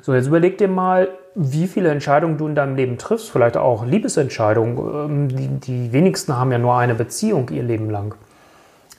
So, 0.03 0.15
jetzt 0.15 0.27
überleg 0.27 0.59
dir 0.59 0.69
mal, 0.69 1.09
wie 1.35 1.67
viele 1.67 1.91
Entscheidungen 1.91 2.39
du 2.39 2.47
in 2.49 2.55
deinem 2.55 2.75
Leben 2.75 2.99
triffst, 2.99 3.31
vielleicht 3.31 3.57
auch 3.57 3.85
Liebesentscheidungen. 3.85 4.79
Ähm, 4.79 5.29
die, 5.29 5.49
die 5.61 5.93
wenigsten 5.93 6.37
haben 6.37 6.51
ja 6.51 6.59
nur 6.59 6.77
eine 6.77 6.95
Beziehung 6.95 7.49
ihr 7.51 7.63
Leben 7.63 7.91
lang. 7.91 8.15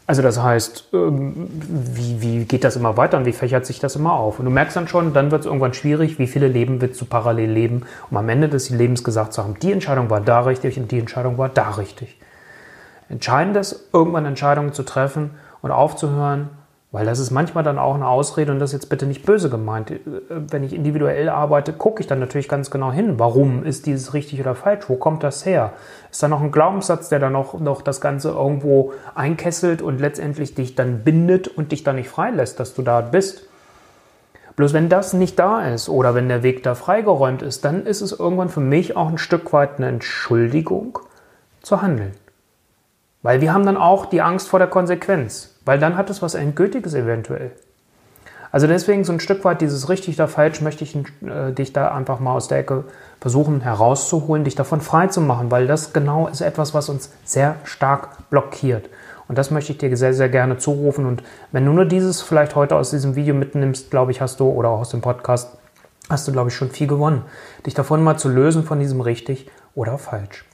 Also 0.10 0.24
das 0.24 0.42
heißt, 0.42 0.86
ähm, 0.92 1.52
wie, 1.70 2.20
wie 2.20 2.46
geht 2.46 2.64
das 2.64 2.76
immer 2.76 2.98
weiter 2.98 3.16
und 3.16 3.28
wie 3.28 3.32
fächert 3.32 3.68
sich 3.68 3.78
das 3.78 3.96
immer 3.96 4.14
auf? 4.14 4.40
Und 4.40 4.46
du 4.46 4.50
merkst 4.50 4.76
dann 4.76 4.88
schon, 4.88 5.14
dann 5.14 5.30
wird 5.30 5.42
es 5.42 5.46
irgendwann 5.46 5.76
schwierig, 5.76 6.18
wie 6.18 6.26
viele 6.26 6.48
Leben 6.48 6.82
willst 6.82 7.00
du 7.00 7.06
parallel 7.06 7.52
leben, 7.52 7.84
um 8.10 8.18
am 8.18 8.28
Ende 8.28 8.50
des 8.50 8.72
Lebens 8.72 9.04
gesagt 9.04 9.34
zu 9.34 9.44
haben, 9.44 9.60
die 9.60 9.72
Entscheidung 9.72 10.10
war 10.10 10.20
da 10.20 10.40
richtig 10.40 10.80
und 10.80 10.90
die 10.90 10.98
Entscheidung 10.98 11.38
war 11.38 11.50
da 11.50 11.70
richtig. 11.70 12.18
Entscheidend 13.08 13.56
ist, 13.58 13.88
irgendwann 13.94 14.26
Entscheidungen 14.26 14.74
zu 14.74 14.82
treffen 14.82 15.30
und 15.62 15.70
aufzuhören, 15.70 16.50
weil 16.92 17.06
das 17.06 17.20
ist 17.20 17.30
manchmal 17.30 17.64
dann 17.64 17.78
auch 17.78 17.94
eine 17.94 18.08
Ausrede 18.08 18.52
und 18.52 18.60
das 18.60 18.72
ist 18.72 18.82
jetzt 18.82 18.90
bitte 18.90 19.06
nicht 19.06 19.26
böse 19.26 19.50
gemeint. 19.50 19.92
Äh, 19.92 20.00
wenn 20.30 20.64
ich 20.64 20.74
individuell 20.74 21.30
arbeite, 21.30 21.74
gucke 21.74 22.02
ich 22.02 22.08
dann 22.08 22.20
natürlich 22.20 22.50
ganz 22.50 22.72
genau 22.72 22.92
hin, 22.92 23.20
warum 23.20 23.64
ist 23.64 23.86
dieses 23.86 24.14
richtig 24.14 24.40
oder 24.40 24.56
falsch, 24.56 24.86
wo 24.90 24.96
kommt 24.96 25.24
das 25.24 25.46
her? 25.46 25.74
Ist 26.12 26.24
da 26.24 26.28
noch 26.28 26.42
ein 26.42 26.52
Glaubenssatz, 26.52 27.10
der 27.10 27.20
dann 27.20 27.34
noch, 27.34 27.60
noch 27.60 27.82
das 27.82 28.02
Ganze 28.02 28.30
irgendwo 28.30 28.94
einkesselt 29.14 29.82
und 29.82 30.00
letztendlich 30.00 30.56
dich 30.56 30.76
dann 30.76 31.04
bindet 31.04 31.48
und 31.48 31.72
dich 31.72 31.84
dann 31.84 31.98
nicht 31.98 32.10
freilässt, 32.10 32.60
dass 32.60 32.74
du 32.74 32.82
da 32.82 33.02
bist? 33.02 33.44
Bloß 34.56 34.74
wenn 34.74 34.90
das 34.90 35.14
nicht 35.14 35.40
da 35.40 35.62
ist 35.62 35.88
oder 35.88 36.16
wenn 36.16 36.28
der 36.28 36.44
Weg 36.44 36.64
da 36.64 36.76
freigeräumt 36.76 37.44
ist, 37.44 37.64
dann 37.64 37.86
ist 37.86 38.02
es 38.02 38.12
irgendwann 38.12 38.50
für 38.50 38.60
mich 38.60 38.98
auch 38.98 39.08
ein 39.08 39.18
Stück 39.18 39.54
weit 39.54 39.78
eine 39.78 39.88
Entschuldigung 39.88 41.00
zu 41.62 41.82
handeln. 41.82 42.12
Weil 43.22 43.40
wir 43.40 43.54
haben 43.54 43.66
dann 43.66 43.78
auch 43.78 44.06
die 44.06 44.22
Angst 44.22 44.50
vor 44.50 44.60
der 44.60 44.68
Konsequenz, 44.68 45.59
weil 45.70 45.78
dann 45.78 45.98
hat 45.98 46.10
es 46.10 46.24
was 46.24 46.34
Endgültiges 46.34 46.96
eventuell. 46.96 47.52
Also 48.52 48.66
deswegen 48.66 49.04
so 49.04 49.14
ein 49.14 49.20
Stück 49.20 49.46
weit 49.46 49.62
dieses 49.62 49.88
richtig 49.88 50.16
oder 50.16 50.28
falsch 50.28 50.62
möchte 50.62 50.84
ich 50.84 50.96
äh, 50.96 51.52
dich 51.52 51.74
da 51.74 51.94
einfach 51.94 52.20
mal 52.20 52.34
aus 52.34 52.48
der 52.48 52.58
Ecke 52.58 52.86
versuchen 53.22 53.62
herauszuholen, 53.62 54.44
dich 54.44 54.56
davon 54.56 54.82
frei 54.82 55.06
zu 55.10 55.22
machen, 55.22 55.52
weil 55.52 55.68
das 55.68 55.94
genau 55.94 56.28
ist 56.28 56.42
etwas, 56.42 56.74
was 56.74 56.90
uns 56.90 57.14
sehr 57.24 57.58
stark 57.66 58.30
blockiert. 58.32 58.90
Und 59.28 59.38
das 59.38 59.52
möchte 59.52 59.74
ich 59.74 59.78
dir 59.78 59.96
sehr, 59.96 60.16
sehr 60.16 60.30
gerne 60.30 60.58
zurufen. 60.58 61.06
Und 61.06 61.22
wenn 61.52 61.68
du 61.68 61.72
nur 61.72 61.86
dieses 61.86 62.24
vielleicht 62.24 62.56
heute 62.56 62.76
aus 62.76 62.90
diesem 62.90 63.16
Video 63.16 63.36
mitnimmst, 63.36 63.92
glaube 63.92 64.10
ich, 64.10 64.22
hast 64.22 64.40
du, 64.40 64.50
oder 64.50 64.70
auch 64.70 64.80
aus 64.80 64.90
dem 64.90 65.02
Podcast, 65.02 65.56
hast 66.10 66.28
du, 66.28 66.32
glaube 66.32 66.50
ich, 66.50 66.56
schon 66.56 66.72
viel 66.72 66.88
gewonnen. 66.88 67.22
Dich 67.68 67.76
davon 67.76 68.02
mal 68.02 68.18
zu 68.18 68.28
lösen 68.28 68.64
von 68.64 68.80
diesem 68.80 69.02
richtig 69.02 69.52
oder 69.76 70.00
falsch. 70.00 70.49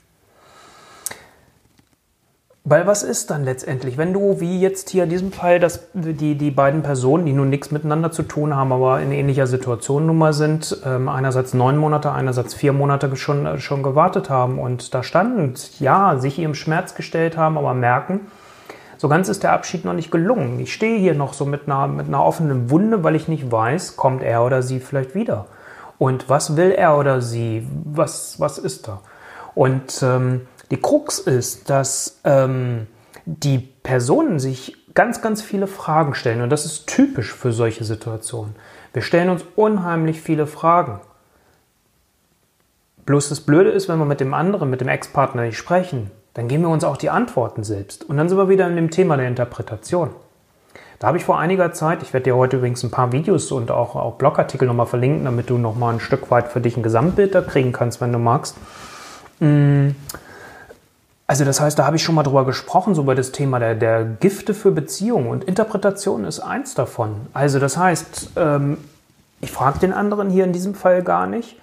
Weil 2.68 2.88
was 2.88 3.04
ist 3.04 3.30
dann 3.30 3.44
letztendlich, 3.44 3.96
wenn 3.96 4.12
du, 4.12 4.40
wie 4.40 4.60
jetzt 4.60 4.90
hier 4.90 5.04
in 5.04 5.10
diesem 5.12 5.32
Fall, 5.32 5.60
dass 5.60 5.88
die, 5.94 6.34
die 6.34 6.50
beiden 6.50 6.82
Personen, 6.82 7.28
die 7.28 7.32
nun 7.32 7.52
nichts 7.52 7.70
miteinander 7.70 8.12
zu 8.12 8.24
tun 8.24 8.56
haben, 8.56 8.74
aber 8.74 9.02
in 9.02 9.12
ähnlicher 9.12 9.46
Situation 9.46 10.08
nun 10.08 10.18
mal 10.18 10.34
sind, 10.34 10.82
ähm, 10.84 11.08
einerseits 11.08 11.54
neun 11.54 11.78
Monate, 11.78 12.12
einerseits 12.12 12.56
vier 12.56 12.74
Monate 12.74 13.16
schon, 13.18 13.46
äh, 13.46 13.60
schon 13.60 13.84
gewartet 13.84 14.32
haben 14.32 14.58
und 14.58 14.96
da 14.96 15.04
standen, 15.04 15.54
ja, 15.80 16.18
sich 16.18 16.40
ihrem 16.40 16.56
Schmerz 16.56 16.96
gestellt 16.96 17.38
haben, 17.38 17.60
aber 17.60 17.76
merken, 17.76 18.22
so 18.98 19.10
ganz 19.10 19.30
ist 19.30 19.44
der 19.44 19.52
Abschied 19.52 19.86
noch 19.86 19.94
nicht 19.94 20.10
gelungen. 20.10 20.60
Ich 20.60 20.74
stehe 20.74 20.98
hier 20.98 21.14
noch 21.14 21.34
so 21.34 21.46
mit 21.46 21.68
einer, 21.68 21.88
mit 21.88 22.08
einer 22.08 22.26
offenen 22.26 22.72
Wunde, 22.72 23.04
weil 23.04 23.16
ich 23.16 23.28
nicht 23.28 23.52
weiß, 23.52 23.96
kommt 23.96 24.24
er 24.24 24.44
oder 24.44 24.64
sie 24.64 24.80
vielleicht 24.80 25.14
wieder. 25.14 25.46
Und 26.00 26.30
was 26.30 26.58
will 26.58 26.72
er 26.72 26.98
oder 26.98 27.22
sie? 27.22 27.68
Was, 27.84 28.40
was 28.40 28.58
ist 28.58 28.88
da? 28.88 29.02
Und 29.54 30.02
ähm, 30.02 30.48
die 30.76 30.82
Krux 30.82 31.20
ist, 31.20 31.70
dass 31.70 32.20
ähm, 32.26 32.88
die 33.26 33.60
Personen 33.60 34.40
sich 34.40 34.76
ganz, 34.94 35.22
ganz 35.22 35.42
viele 35.42 35.68
Fragen 35.68 36.16
stellen. 36.16 36.42
Und 36.42 36.50
das 36.50 36.66
ist 36.66 36.88
typisch 36.88 37.34
für 37.34 37.54
solche 37.54 37.86
Situationen. 37.86 38.56
Wir 38.92 39.02
stellen 39.02 39.30
uns 39.30 39.46
unheimlich 39.56 40.22
viele 40.22 40.48
Fragen. 40.48 41.00
Bloß 43.06 43.30
das 43.30 43.40
Blöde 43.40 43.70
ist, 43.70 43.88
wenn 43.88 44.00
wir 44.00 44.06
mit 44.06 44.20
dem 44.20 44.34
anderen, 44.34 44.70
mit 44.70 44.82
dem 44.82 44.90
Ex-Partner 44.90 45.44
nicht 45.44 45.58
sprechen, 45.58 46.12
dann 46.34 46.50
geben 46.50 46.64
wir 46.64 46.70
uns 46.70 46.84
auch 46.84 46.98
die 46.98 47.10
Antworten 47.10 47.64
selbst. 47.64 48.04
Und 48.04 48.18
dann 48.18 48.28
sind 48.28 48.38
wir 48.38 48.50
wieder 48.50 48.68
in 48.68 48.76
dem 48.76 48.92
Thema 48.92 49.16
der 49.16 49.30
Interpretation. 49.30 50.10
Da 51.00 51.08
habe 51.08 51.18
ich 51.18 51.24
vor 51.24 51.40
einiger 51.40 51.72
Zeit, 51.72 52.04
ich 52.04 52.12
werde 52.12 52.26
dir 52.26 52.36
heute 52.36 52.58
übrigens 52.58 52.84
ein 52.84 52.92
paar 52.92 53.14
Videos 53.14 53.50
und 53.54 53.72
auch, 53.72 53.96
auch 53.96 54.16
Blogartikel 54.16 54.68
nochmal 54.68 54.88
verlinken, 54.88 55.24
damit 55.24 55.50
du 55.50 55.58
nochmal 55.58 55.94
ein 55.94 56.00
Stück 56.02 56.32
weit 56.32 56.50
für 56.50 56.60
dich 56.60 56.76
ein 56.76 56.84
Gesamtbild 56.84 57.34
da 57.34 57.42
kriegen 57.42 57.72
kannst, 57.72 58.02
wenn 58.02 58.12
du 58.12 58.20
magst. 58.20 58.58
Mm. 59.40 59.92
Also 61.28 61.44
das 61.44 61.60
heißt, 61.60 61.80
da 61.80 61.86
habe 61.86 61.96
ich 61.96 62.04
schon 62.04 62.16
mal 62.16 62.24
drüber 62.24 62.46
gesprochen, 62.46 62.94
so 62.94 63.02
über 63.02 63.16
das 63.16 63.32
Thema 63.32 63.60
der, 63.60 63.74
der 63.74 64.06
Gifte 64.06 64.54
für 64.54 64.72
Beziehungen 64.72 65.28
und 65.28 65.44
Interpretation 65.44 66.24
ist 66.24 66.40
eins 66.40 66.76
davon. 66.76 67.28
Also 67.34 67.60
das 67.60 67.78
heißt, 67.78 68.32
ähm, 68.36 68.78
ich 69.42 69.52
frage 69.52 69.80
den 69.80 69.92
anderen 69.92 70.30
hier 70.30 70.44
in 70.44 70.54
diesem 70.54 70.76
Fall 70.76 71.02
gar 71.02 71.26
nicht, 71.26 71.60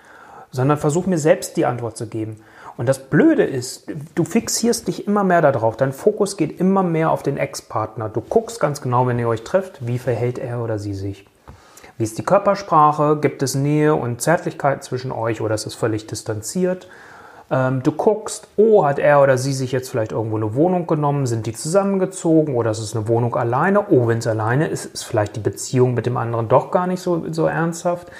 sondern 0.50 0.78
versuche 0.78 1.08
mir 1.08 1.18
selbst 1.18 1.56
die 1.56 1.64
Antwort 1.64 1.96
zu 1.96 2.06
geben. 2.06 2.40
Und 2.76 2.88
das 2.88 2.98
Blöde 2.98 3.44
ist, 3.44 3.86
du 4.14 4.24
fixierst 4.24 4.88
dich 4.88 5.06
immer 5.06 5.24
mehr 5.24 5.42
darauf. 5.42 5.76
Dein 5.76 5.92
Fokus 5.92 6.36
geht 6.36 6.58
immer 6.58 6.82
mehr 6.82 7.10
auf 7.10 7.22
den 7.22 7.36
Ex-Partner. 7.36 8.08
Du 8.08 8.20
guckst 8.20 8.60
ganz 8.60 8.80
genau, 8.80 9.06
wenn 9.06 9.18
ihr 9.18 9.28
euch 9.28 9.44
trefft, 9.44 9.86
wie 9.86 9.98
verhält 9.98 10.38
er 10.38 10.60
oder 10.62 10.78
sie 10.78 10.94
sich. 10.94 11.26
Wie 11.98 12.04
ist 12.04 12.18
die 12.18 12.24
Körpersprache? 12.24 13.18
Gibt 13.20 13.42
es 13.42 13.54
Nähe 13.54 13.94
und 13.94 14.22
Zärtlichkeit 14.22 14.82
zwischen 14.82 15.12
euch 15.12 15.40
oder 15.40 15.54
ist 15.54 15.66
es 15.66 15.74
völlig 15.74 16.06
distanziert? 16.06 16.88
Ähm, 17.52 17.82
du 17.82 17.92
guckst, 17.92 18.48
oh, 18.56 18.86
hat 18.86 18.98
er 18.98 19.22
oder 19.22 19.36
sie 19.36 19.52
sich 19.52 19.72
jetzt 19.72 19.90
vielleicht 19.90 20.12
irgendwo 20.12 20.36
eine 20.36 20.54
Wohnung 20.54 20.86
genommen? 20.86 21.26
Sind 21.26 21.44
die 21.44 21.52
zusammengezogen 21.52 22.54
oder 22.54 22.70
ist 22.70 22.78
es 22.78 22.96
eine 22.96 23.06
Wohnung 23.08 23.36
alleine? 23.36 23.90
Oh, 23.90 24.08
wenn 24.08 24.18
es 24.18 24.26
alleine 24.26 24.68
ist, 24.68 24.86
ist 24.86 25.02
vielleicht 25.04 25.36
die 25.36 25.40
Beziehung 25.40 25.92
mit 25.92 26.06
dem 26.06 26.16
anderen 26.16 26.48
doch 26.48 26.70
gar 26.70 26.86
nicht 26.86 27.02
so, 27.02 27.30
so 27.30 27.46
ernsthaft. 27.46 28.10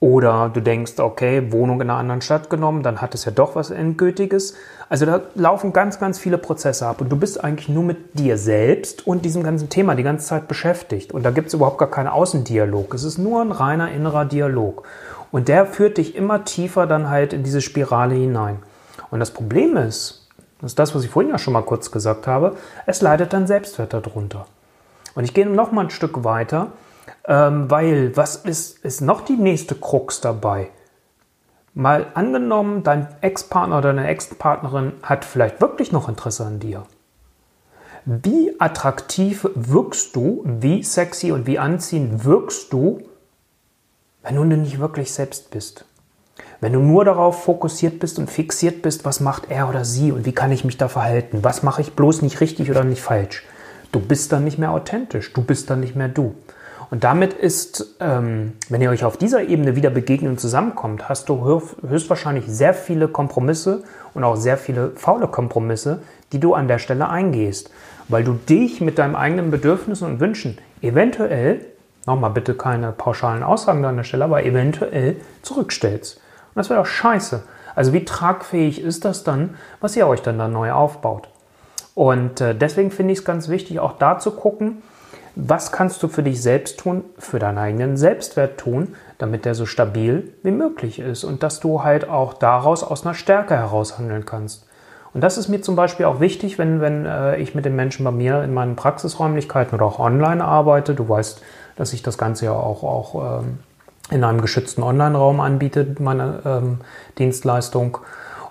Oder 0.00 0.50
du 0.52 0.60
denkst, 0.60 0.98
okay, 0.98 1.52
Wohnung 1.52 1.80
in 1.80 1.88
einer 1.88 1.98
anderen 1.98 2.20
Stadt 2.22 2.50
genommen, 2.50 2.82
dann 2.82 3.00
hat 3.00 3.14
es 3.14 3.26
ja 3.26 3.32
doch 3.32 3.56
was 3.56 3.70
Endgültiges. 3.70 4.54
Also 4.88 5.06
da 5.06 5.20
laufen 5.34 5.72
ganz, 5.72 5.98
ganz 5.98 6.18
viele 6.18 6.36
Prozesse 6.38 6.86
ab 6.86 7.00
und 7.00 7.10
du 7.10 7.16
bist 7.16 7.42
eigentlich 7.42 7.68
nur 7.68 7.84
mit 7.84 8.18
dir 8.18 8.36
selbst 8.36 9.06
und 9.06 9.24
diesem 9.24 9.42
ganzen 9.42 9.68
Thema 9.68 9.94
die 9.94 10.02
ganze 10.02 10.26
Zeit 10.26 10.48
beschäftigt. 10.48 11.12
Und 11.12 11.22
da 11.24 11.30
gibt 11.30 11.48
es 11.48 11.54
überhaupt 11.54 11.78
gar 11.78 11.90
keinen 11.90 12.08
Außendialog. 12.08 12.92
Es 12.94 13.04
ist 13.04 13.18
nur 13.18 13.42
ein 13.42 13.52
reiner 13.52 13.90
innerer 13.92 14.24
Dialog. 14.24 14.86
Und 15.34 15.48
der 15.48 15.66
führt 15.66 15.98
dich 15.98 16.14
immer 16.14 16.44
tiefer 16.44 16.86
dann 16.86 17.10
halt 17.10 17.32
in 17.32 17.42
diese 17.42 17.60
Spirale 17.60 18.14
hinein. 18.14 18.62
Und 19.10 19.18
das 19.18 19.32
Problem 19.32 19.76
ist, 19.76 20.28
das 20.60 20.70
ist 20.70 20.78
das, 20.78 20.94
was 20.94 21.02
ich 21.02 21.10
vorhin 21.10 21.32
ja 21.32 21.38
schon 21.38 21.54
mal 21.54 21.62
kurz 21.62 21.90
gesagt 21.90 22.28
habe, 22.28 22.56
es 22.86 23.02
leidet 23.02 23.32
dein 23.32 23.48
Selbstwert 23.48 23.92
darunter. 23.92 24.46
Und 25.16 25.24
ich 25.24 25.34
gehe 25.34 25.44
noch 25.44 25.72
mal 25.72 25.86
ein 25.86 25.90
Stück 25.90 26.22
weiter 26.22 26.68
ähm, 27.26 27.68
weil, 27.68 28.16
was 28.16 28.36
ist, 28.36 28.84
ist 28.84 29.00
noch 29.00 29.22
die 29.22 29.36
nächste 29.36 29.74
Krux 29.74 30.20
dabei? 30.20 30.68
Mal 31.74 32.06
angenommen, 32.14 32.84
dein 32.84 33.08
Ex-Partner 33.20 33.78
oder 33.78 33.92
deine 33.92 34.06
Ex-Partnerin 34.06 34.92
hat 35.02 35.24
vielleicht 35.24 35.60
wirklich 35.60 35.90
noch 35.90 36.08
Interesse 36.08 36.46
an 36.46 36.60
dir. 36.60 36.84
Wie 38.04 38.54
attraktiv 38.60 39.48
wirkst 39.56 40.14
du, 40.14 40.44
wie 40.44 40.84
sexy 40.84 41.32
und 41.32 41.48
wie 41.48 41.58
anziehend 41.58 42.24
wirkst 42.24 42.72
du, 42.72 43.00
wenn 44.24 44.36
du 44.36 44.44
nicht 44.44 44.80
wirklich 44.80 45.12
selbst 45.12 45.50
bist? 45.50 45.84
Wenn 46.60 46.72
du 46.72 46.80
nur 46.80 47.04
darauf 47.04 47.44
fokussiert 47.44 48.00
bist 48.00 48.18
und 48.18 48.30
fixiert 48.30 48.82
bist, 48.82 49.04
was 49.04 49.20
macht 49.20 49.50
er 49.50 49.68
oder 49.68 49.84
sie 49.84 50.12
und 50.12 50.24
wie 50.24 50.32
kann 50.32 50.50
ich 50.50 50.64
mich 50.64 50.78
da 50.78 50.88
verhalten? 50.88 51.40
Was 51.42 51.62
mache 51.62 51.82
ich 51.82 51.92
bloß 51.92 52.22
nicht 52.22 52.40
richtig 52.40 52.70
oder 52.70 52.84
nicht 52.84 53.02
falsch? 53.02 53.44
Du 53.92 54.00
bist 54.00 54.32
dann 54.32 54.44
nicht 54.44 54.58
mehr 54.58 54.72
authentisch, 54.72 55.32
du 55.32 55.42
bist 55.42 55.70
dann 55.70 55.80
nicht 55.80 55.94
mehr 55.94 56.08
du. 56.08 56.34
Und 56.90 57.04
damit 57.04 57.32
ist, 57.32 57.96
ähm, 58.00 58.54
wenn 58.68 58.80
ihr 58.80 58.90
euch 58.90 59.04
auf 59.04 59.16
dieser 59.16 59.42
Ebene 59.42 59.76
wieder 59.76 59.90
begegnet 59.90 60.30
und 60.30 60.40
zusammenkommt, 60.40 61.08
hast 61.08 61.28
du 61.28 61.44
höchstwahrscheinlich 61.86 62.44
sehr 62.46 62.74
viele 62.74 63.08
Kompromisse 63.08 63.82
und 64.14 64.24
auch 64.24 64.36
sehr 64.36 64.56
viele 64.56 64.92
faule 64.96 65.28
Kompromisse, 65.28 66.00
die 66.32 66.40
du 66.40 66.54
an 66.54 66.68
der 66.68 66.78
Stelle 66.78 67.08
eingehst, 67.08 67.70
weil 68.08 68.24
du 68.24 68.32
dich 68.32 68.80
mit 68.80 68.98
deinen 68.98 69.16
eigenen 69.16 69.50
Bedürfnissen 69.50 70.06
und 70.06 70.20
Wünschen 70.20 70.58
eventuell, 70.82 71.66
nochmal 72.06 72.30
bitte 72.30 72.54
keine 72.54 72.92
pauschalen 72.92 73.42
Aussagen 73.42 73.84
an 73.84 73.96
der 73.96 74.04
Stelle, 74.04 74.24
aber 74.24 74.44
eventuell 74.44 75.16
zurückstellst. 75.42 76.16
Und 76.16 76.56
das 76.56 76.70
wäre 76.70 76.80
doch 76.80 76.86
scheiße. 76.86 77.42
Also 77.74 77.92
wie 77.92 78.04
tragfähig 78.04 78.80
ist 78.80 79.04
das 79.04 79.24
dann, 79.24 79.56
was 79.80 79.96
ihr 79.96 80.06
euch 80.06 80.22
dann 80.22 80.38
da 80.38 80.48
neu 80.48 80.72
aufbaut? 80.72 81.28
Und 81.94 82.40
äh, 82.40 82.54
deswegen 82.54 82.90
finde 82.90 83.12
ich 83.12 83.20
es 83.20 83.24
ganz 83.24 83.48
wichtig, 83.48 83.80
auch 83.80 83.98
da 83.98 84.18
zu 84.18 84.32
gucken, 84.32 84.82
was 85.36 85.72
kannst 85.72 86.02
du 86.02 86.08
für 86.08 86.22
dich 86.22 86.40
selbst 86.40 86.78
tun, 86.78 87.04
für 87.18 87.40
deinen 87.40 87.58
eigenen 87.58 87.96
Selbstwert 87.96 88.58
tun, 88.58 88.94
damit 89.18 89.44
der 89.44 89.54
so 89.54 89.66
stabil 89.66 90.32
wie 90.42 90.52
möglich 90.52 91.00
ist 91.00 91.24
und 91.24 91.42
dass 91.42 91.58
du 91.58 91.82
halt 91.82 92.08
auch 92.08 92.34
daraus 92.34 92.84
aus 92.84 93.04
einer 93.04 93.14
Stärke 93.14 93.56
heraus 93.56 93.98
handeln 93.98 94.26
kannst. 94.26 94.66
Und 95.12 95.22
das 95.22 95.38
ist 95.38 95.48
mir 95.48 95.62
zum 95.62 95.76
Beispiel 95.76 96.06
auch 96.06 96.20
wichtig, 96.20 96.58
wenn, 96.58 96.80
wenn 96.80 97.06
äh, 97.06 97.36
ich 97.36 97.54
mit 97.54 97.64
den 97.64 97.76
Menschen 97.76 98.04
bei 98.04 98.10
mir 98.10 98.42
in 98.42 98.52
meinen 98.52 98.74
Praxisräumlichkeiten 98.74 99.76
oder 99.76 99.86
auch 99.86 100.00
online 100.00 100.44
arbeite. 100.44 100.94
Du 100.94 101.08
weißt, 101.08 101.40
dass 101.76 101.92
ich 101.92 102.02
das 102.02 102.18
Ganze 102.18 102.46
ja 102.46 102.52
auch, 102.52 102.82
auch 102.82 103.40
ähm, 103.40 103.58
in 104.10 104.24
einem 104.24 104.40
geschützten 104.40 104.82
Online-Raum 104.82 105.40
anbiete, 105.40 105.96
meine 105.98 106.40
ähm, 106.44 106.80
Dienstleistung. 107.18 107.98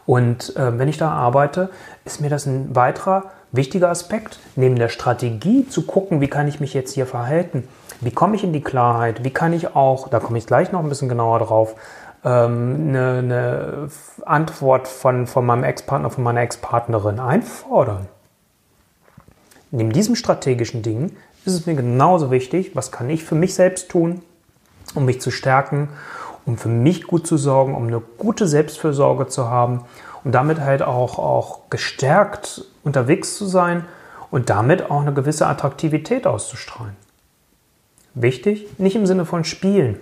Und 0.05 0.55
äh, 0.55 0.77
wenn 0.77 0.87
ich 0.87 0.97
da 0.97 1.11
arbeite, 1.11 1.69
ist 2.05 2.21
mir 2.21 2.29
das 2.29 2.45
ein 2.45 2.75
weiterer 2.75 3.25
wichtiger 3.51 3.89
Aspekt, 3.89 4.39
neben 4.55 4.75
der 4.75 4.89
Strategie 4.89 5.67
zu 5.67 5.83
gucken, 5.83 6.21
wie 6.21 6.27
kann 6.27 6.47
ich 6.47 6.59
mich 6.59 6.73
jetzt 6.73 6.93
hier 6.93 7.05
verhalten, 7.05 7.67
wie 8.01 8.11
komme 8.11 8.35
ich 8.35 8.43
in 8.43 8.51
die 8.51 8.63
Klarheit, 8.63 9.23
wie 9.23 9.29
kann 9.29 9.53
ich 9.53 9.75
auch, 9.75 10.09
da 10.09 10.19
komme 10.19 10.39
ich 10.39 10.47
gleich 10.47 10.71
noch 10.71 10.81
ein 10.81 10.89
bisschen 10.89 11.07
genauer 11.07 11.39
drauf, 11.39 11.75
ähm, 12.25 12.89
eine, 12.89 13.19
eine 13.19 13.89
Antwort 14.25 14.87
von, 14.87 15.27
von 15.27 15.45
meinem 15.45 15.63
Ex-Partner, 15.63 16.09
von 16.09 16.23
meiner 16.23 16.41
Ex-Partnerin 16.41 17.19
einfordern. 17.19 18.07
Neben 19.71 19.91
diesem 19.91 20.15
strategischen 20.15 20.81
Ding 20.81 21.15
ist 21.45 21.53
es 21.53 21.65
mir 21.65 21.75
genauso 21.75 22.31
wichtig, 22.31 22.75
was 22.75 22.91
kann 22.91 23.09
ich 23.09 23.23
für 23.23 23.35
mich 23.35 23.53
selbst 23.53 23.89
tun, 23.89 24.21
um 24.95 25.05
mich 25.05 25.21
zu 25.21 25.31
stärken, 25.31 25.89
um 26.45 26.57
für 26.57 26.69
mich 26.69 27.07
gut 27.07 27.27
zu 27.27 27.37
sorgen, 27.37 27.75
um 27.75 27.87
eine 27.87 28.01
gute 28.17 28.47
Selbstfürsorge 28.47 29.27
zu 29.27 29.49
haben 29.49 29.85
und 30.23 30.33
damit 30.33 30.59
halt 30.59 30.81
auch, 30.81 31.19
auch 31.19 31.69
gestärkt 31.69 32.65
unterwegs 32.83 33.37
zu 33.37 33.45
sein 33.45 33.85
und 34.31 34.49
damit 34.49 34.89
auch 34.89 35.01
eine 35.01 35.13
gewisse 35.13 35.47
Attraktivität 35.47 36.27
auszustrahlen. 36.27 36.95
Wichtig, 38.13 38.67
nicht 38.77 38.95
im 38.95 39.05
Sinne 39.05 39.25
von 39.25 39.43
Spielen. 39.43 39.99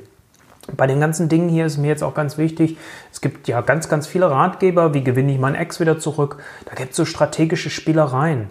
Bei 0.77 0.85
den 0.85 0.99
ganzen 0.99 1.27
Dingen 1.27 1.49
hier 1.49 1.65
ist 1.65 1.77
mir 1.77 1.87
jetzt 1.87 2.03
auch 2.03 2.13
ganz 2.13 2.37
wichtig, 2.37 2.77
es 3.11 3.21
gibt 3.21 3.47
ja 3.47 3.61
ganz, 3.61 3.89
ganz 3.89 4.05
viele 4.05 4.29
Ratgeber, 4.29 4.93
wie 4.93 5.03
gewinne 5.03 5.31
ich 5.31 5.39
meinen 5.39 5.55
Ex 5.55 5.79
wieder 5.79 5.97
zurück. 5.97 6.37
Da 6.65 6.75
gibt 6.75 6.91
es 6.91 6.97
so 6.97 7.05
strategische 7.05 7.69
Spielereien. 7.69 8.49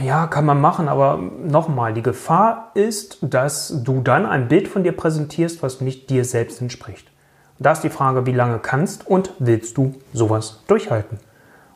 Ja, 0.00 0.28
kann 0.28 0.44
man 0.44 0.60
machen, 0.60 0.88
aber 0.88 1.18
nochmal, 1.44 1.92
die 1.92 2.02
Gefahr 2.02 2.70
ist, 2.74 3.18
dass 3.20 3.82
du 3.82 4.00
dann 4.00 4.24
ein 4.24 4.48
Bild 4.48 4.68
von 4.68 4.84
dir 4.84 4.92
präsentierst, 4.92 5.62
was 5.62 5.80
nicht 5.80 6.08
dir 6.08 6.24
selbst 6.24 6.60
entspricht. 6.60 7.10
Da 7.58 7.72
ist 7.72 7.82
die 7.82 7.90
Frage, 7.90 8.26
wie 8.26 8.32
lange 8.32 8.58
kannst 8.58 9.06
und 9.06 9.32
willst 9.38 9.76
du 9.76 9.94
sowas 10.12 10.62
durchhalten? 10.68 11.18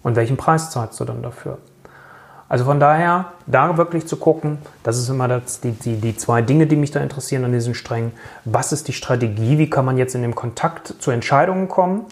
Und 0.03 0.17
welchen 0.17 0.37
Preis 0.37 0.71
zahlst 0.71 1.01
du 1.01 1.05
dann 1.05 1.23
dafür? 1.23 1.59
Also 2.49 2.65
von 2.65 2.81
daher, 2.81 3.33
da 3.47 3.77
wirklich 3.77 4.07
zu 4.07 4.17
gucken, 4.17 4.59
das 4.83 4.99
ist 4.99 5.09
immer 5.09 5.29
das, 5.29 5.61
die, 5.61 5.73
die, 5.73 5.97
die 5.97 6.17
zwei 6.17 6.43
Dinge, 6.43 6.67
die 6.67 6.77
mich 6.77 6.91
da 6.91 7.01
interessieren 7.01 7.45
an 7.45 7.53
diesen 7.53 7.75
Strängen. 7.75 8.13
Was 8.45 8.73
ist 8.73 8.89
die 8.89 8.93
Strategie? 8.93 9.59
Wie 9.59 9.71
kann 9.71 9.85
man 9.85 9.99
jetzt 9.99 10.15
in 10.15 10.23
dem 10.23 10.35
Kontakt 10.35 10.95
zu 10.99 11.11
Entscheidungen 11.11 11.69
kommen? 11.69 12.07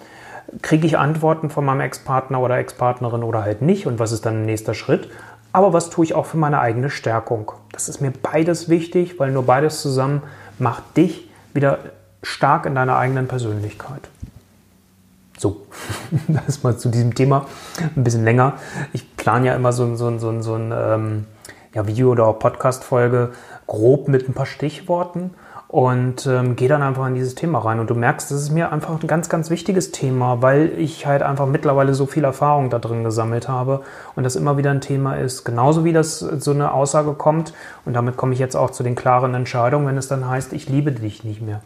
Kriege 0.62 0.86
ich 0.86 0.96
Antworten 0.96 1.50
von 1.50 1.64
meinem 1.64 1.80
Ex-Partner 1.80 2.40
oder 2.40 2.56
Ex-Partnerin 2.56 3.22
oder 3.22 3.42
halt 3.42 3.62
nicht? 3.62 3.86
Und 3.86 3.98
was 3.98 4.12
ist 4.12 4.26
dann 4.26 4.34
der 4.34 4.46
nächste 4.46 4.74
Schritt? 4.74 5.08
Aber 5.58 5.72
was 5.72 5.90
tue 5.90 6.04
ich 6.04 6.14
auch 6.14 6.26
für 6.26 6.36
meine 6.36 6.60
eigene 6.60 6.88
Stärkung? 6.88 7.50
Das 7.72 7.88
ist 7.88 8.00
mir 8.00 8.12
beides 8.12 8.68
wichtig, 8.68 9.18
weil 9.18 9.32
nur 9.32 9.42
beides 9.42 9.82
zusammen 9.82 10.22
macht 10.60 10.96
dich 10.96 11.28
wieder 11.52 11.80
stark 12.22 12.64
in 12.64 12.76
deiner 12.76 12.96
eigenen 12.96 13.26
Persönlichkeit. 13.26 14.08
So, 15.36 15.66
das 16.28 16.62
mal 16.62 16.76
zu 16.76 16.90
diesem 16.90 17.16
Thema 17.16 17.46
ein 17.96 18.04
bisschen 18.04 18.22
länger. 18.22 18.52
Ich 18.92 19.16
plane 19.16 19.48
ja 19.48 19.56
immer 19.56 19.72
so, 19.72 19.96
so, 19.96 20.16
so, 20.20 20.40
so 20.42 20.54
ein 20.54 20.72
ähm, 20.72 21.26
ja, 21.74 21.88
Video- 21.88 22.12
oder 22.12 22.32
Podcast-Folge 22.34 23.32
grob 23.66 24.06
mit 24.06 24.28
ein 24.28 24.34
paar 24.34 24.46
Stichworten. 24.46 25.34
Und 25.68 26.26
ähm, 26.26 26.56
gehe 26.56 26.68
dann 26.68 26.82
einfach 26.82 27.06
in 27.06 27.14
dieses 27.14 27.34
Thema 27.34 27.58
rein. 27.58 27.78
Und 27.78 27.90
du 27.90 27.94
merkst, 27.94 28.30
das 28.30 28.40
ist 28.40 28.50
mir 28.50 28.72
einfach 28.72 29.00
ein 29.00 29.06
ganz, 29.06 29.28
ganz 29.28 29.50
wichtiges 29.50 29.92
Thema, 29.92 30.40
weil 30.40 30.72
ich 30.78 31.06
halt 31.06 31.22
einfach 31.22 31.46
mittlerweile 31.46 31.92
so 31.92 32.06
viel 32.06 32.24
Erfahrung 32.24 32.70
da 32.70 32.78
drin 32.78 33.04
gesammelt 33.04 33.48
habe 33.48 33.82
und 34.16 34.24
das 34.24 34.34
immer 34.34 34.56
wieder 34.56 34.70
ein 34.70 34.80
Thema 34.80 35.16
ist. 35.16 35.44
Genauso 35.44 35.84
wie 35.84 35.92
das 35.92 36.20
so 36.20 36.52
eine 36.52 36.72
Aussage 36.72 37.12
kommt, 37.12 37.52
und 37.84 37.92
damit 37.92 38.16
komme 38.16 38.32
ich 38.32 38.38
jetzt 38.38 38.56
auch 38.56 38.70
zu 38.70 38.82
den 38.82 38.94
klaren 38.94 39.34
Entscheidungen, 39.34 39.86
wenn 39.86 39.98
es 39.98 40.08
dann 40.08 40.26
heißt, 40.26 40.54
ich 40.54 40.70
liebe 40.70 40.90
dich 40.90 41.22
nicht 41.22 41.42
mehr. 41.42 41.60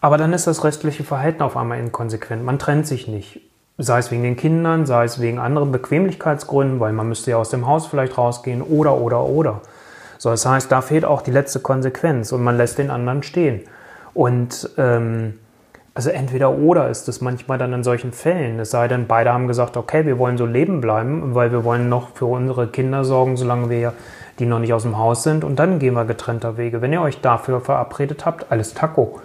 Aber 0.00 0.16
dann 0.16 0.32
ist 0.32 0.46
das 0.46 0.64
restliche 0.64 1.04
Verhalten 1.04 1.42
auf 1.42 1.56
einmal 1.58 1.78
inkonsequent. 1.78 2.42
Man 2.42 2.58
trennt 2.58 2.86
sich 2.86 3.06
nicht. 3.06 3.40
Sei 3.76 3.98
es 3.98 4.10
wegen 4.10 4.22
den 4.22 4.36
Kindern, 4.36 4.86
sei 4.86 5.04
es 5.04 5.20
wegen 5.20 5.38
anderen 5.38 5.72
Bequemlichkeitsgründen, 5.72 6.80
weil 6.80 6.94
man 6.94 7.08
müsste 7.08 7.32
ja 7.32 7.36
aus 7.36 7.50
dem 7.50 7.66
Haus 7.66 7.86
vielleicht 7.86 8.16
rausgehen 8.16 8.62
oder, 8.62 8.96
oder, 8.96 9.24
oder. 9.24 9.60
So, 10.18 10.30
das 10.30 10.46
heißt, 10.46 10.70
da 10.70 10.80
fehlt 10.80 11.04
auch 11.04 11.22
die 11.22 11.30
letzte 11.30 11.60
Konsequenz 11.60 12.32
und 12.32 12.42
man 12.42 12.56
lässt 12.56 12.78
den 12.78 12.90
anderen 12.90 13.22
stehen. 13.22 13.62
Und 14.14 14.70
ähm, 14.78 15.34
also 15.94 16.10
entweder 16.10 16.50
oder 16.50 16.88
ist 16.88 17.08
es 17.08 17.20
manchmal 17.20 17.58
dann 17.58 17.72
in 17.72 17.82
solchen 17.82 18.12
Fällen. 18.12 18.58
Es 18.60 18.70
sei 18.70 18.88
denn, 18.88 19.06
beide 19.06 19.32
haben 19.32 19.48
gesagt, 19.48 19.76
okay, 19.76 20.04
wir 20.04 20.18
wollen 20.18 20.36
so 20.36 20.46
leben 20.46 20.80
bleiben, 20.80 21.34
weil 21.34 21.52
wir 21.52 21.64
wollen 21.64 21.88
noch 21.88 22.10
für 22.14 22.26
unsere 22.26 22.68
Kinder 22.68 23.04
sorgen, 23.04 23.36
solange 23.36 23.70
wir 23.70 23.92
die 24.38 24.46
noch 24.46 24.58
nicht 24.58 24.74
aus 24.74 24.82
dem 24.82 24.98
Haus 24.98 25.22
sind. 25.22 25.44
Und 25.44 25.58
dann 25.58 25.78
gehen 25.78 25.94
wir 25.94 26.04
getrennter 26.04 26.58
Wege. 26.58 26.82
Wenn 26.82 26.92
ihr 26.92 27.00
euch 27.00 27.20
dafür 27.22 27.60
verabredet 27.60 28.26
habt, 28.26 28.50
alles 28.50 28.74
Taco 28.74 29.20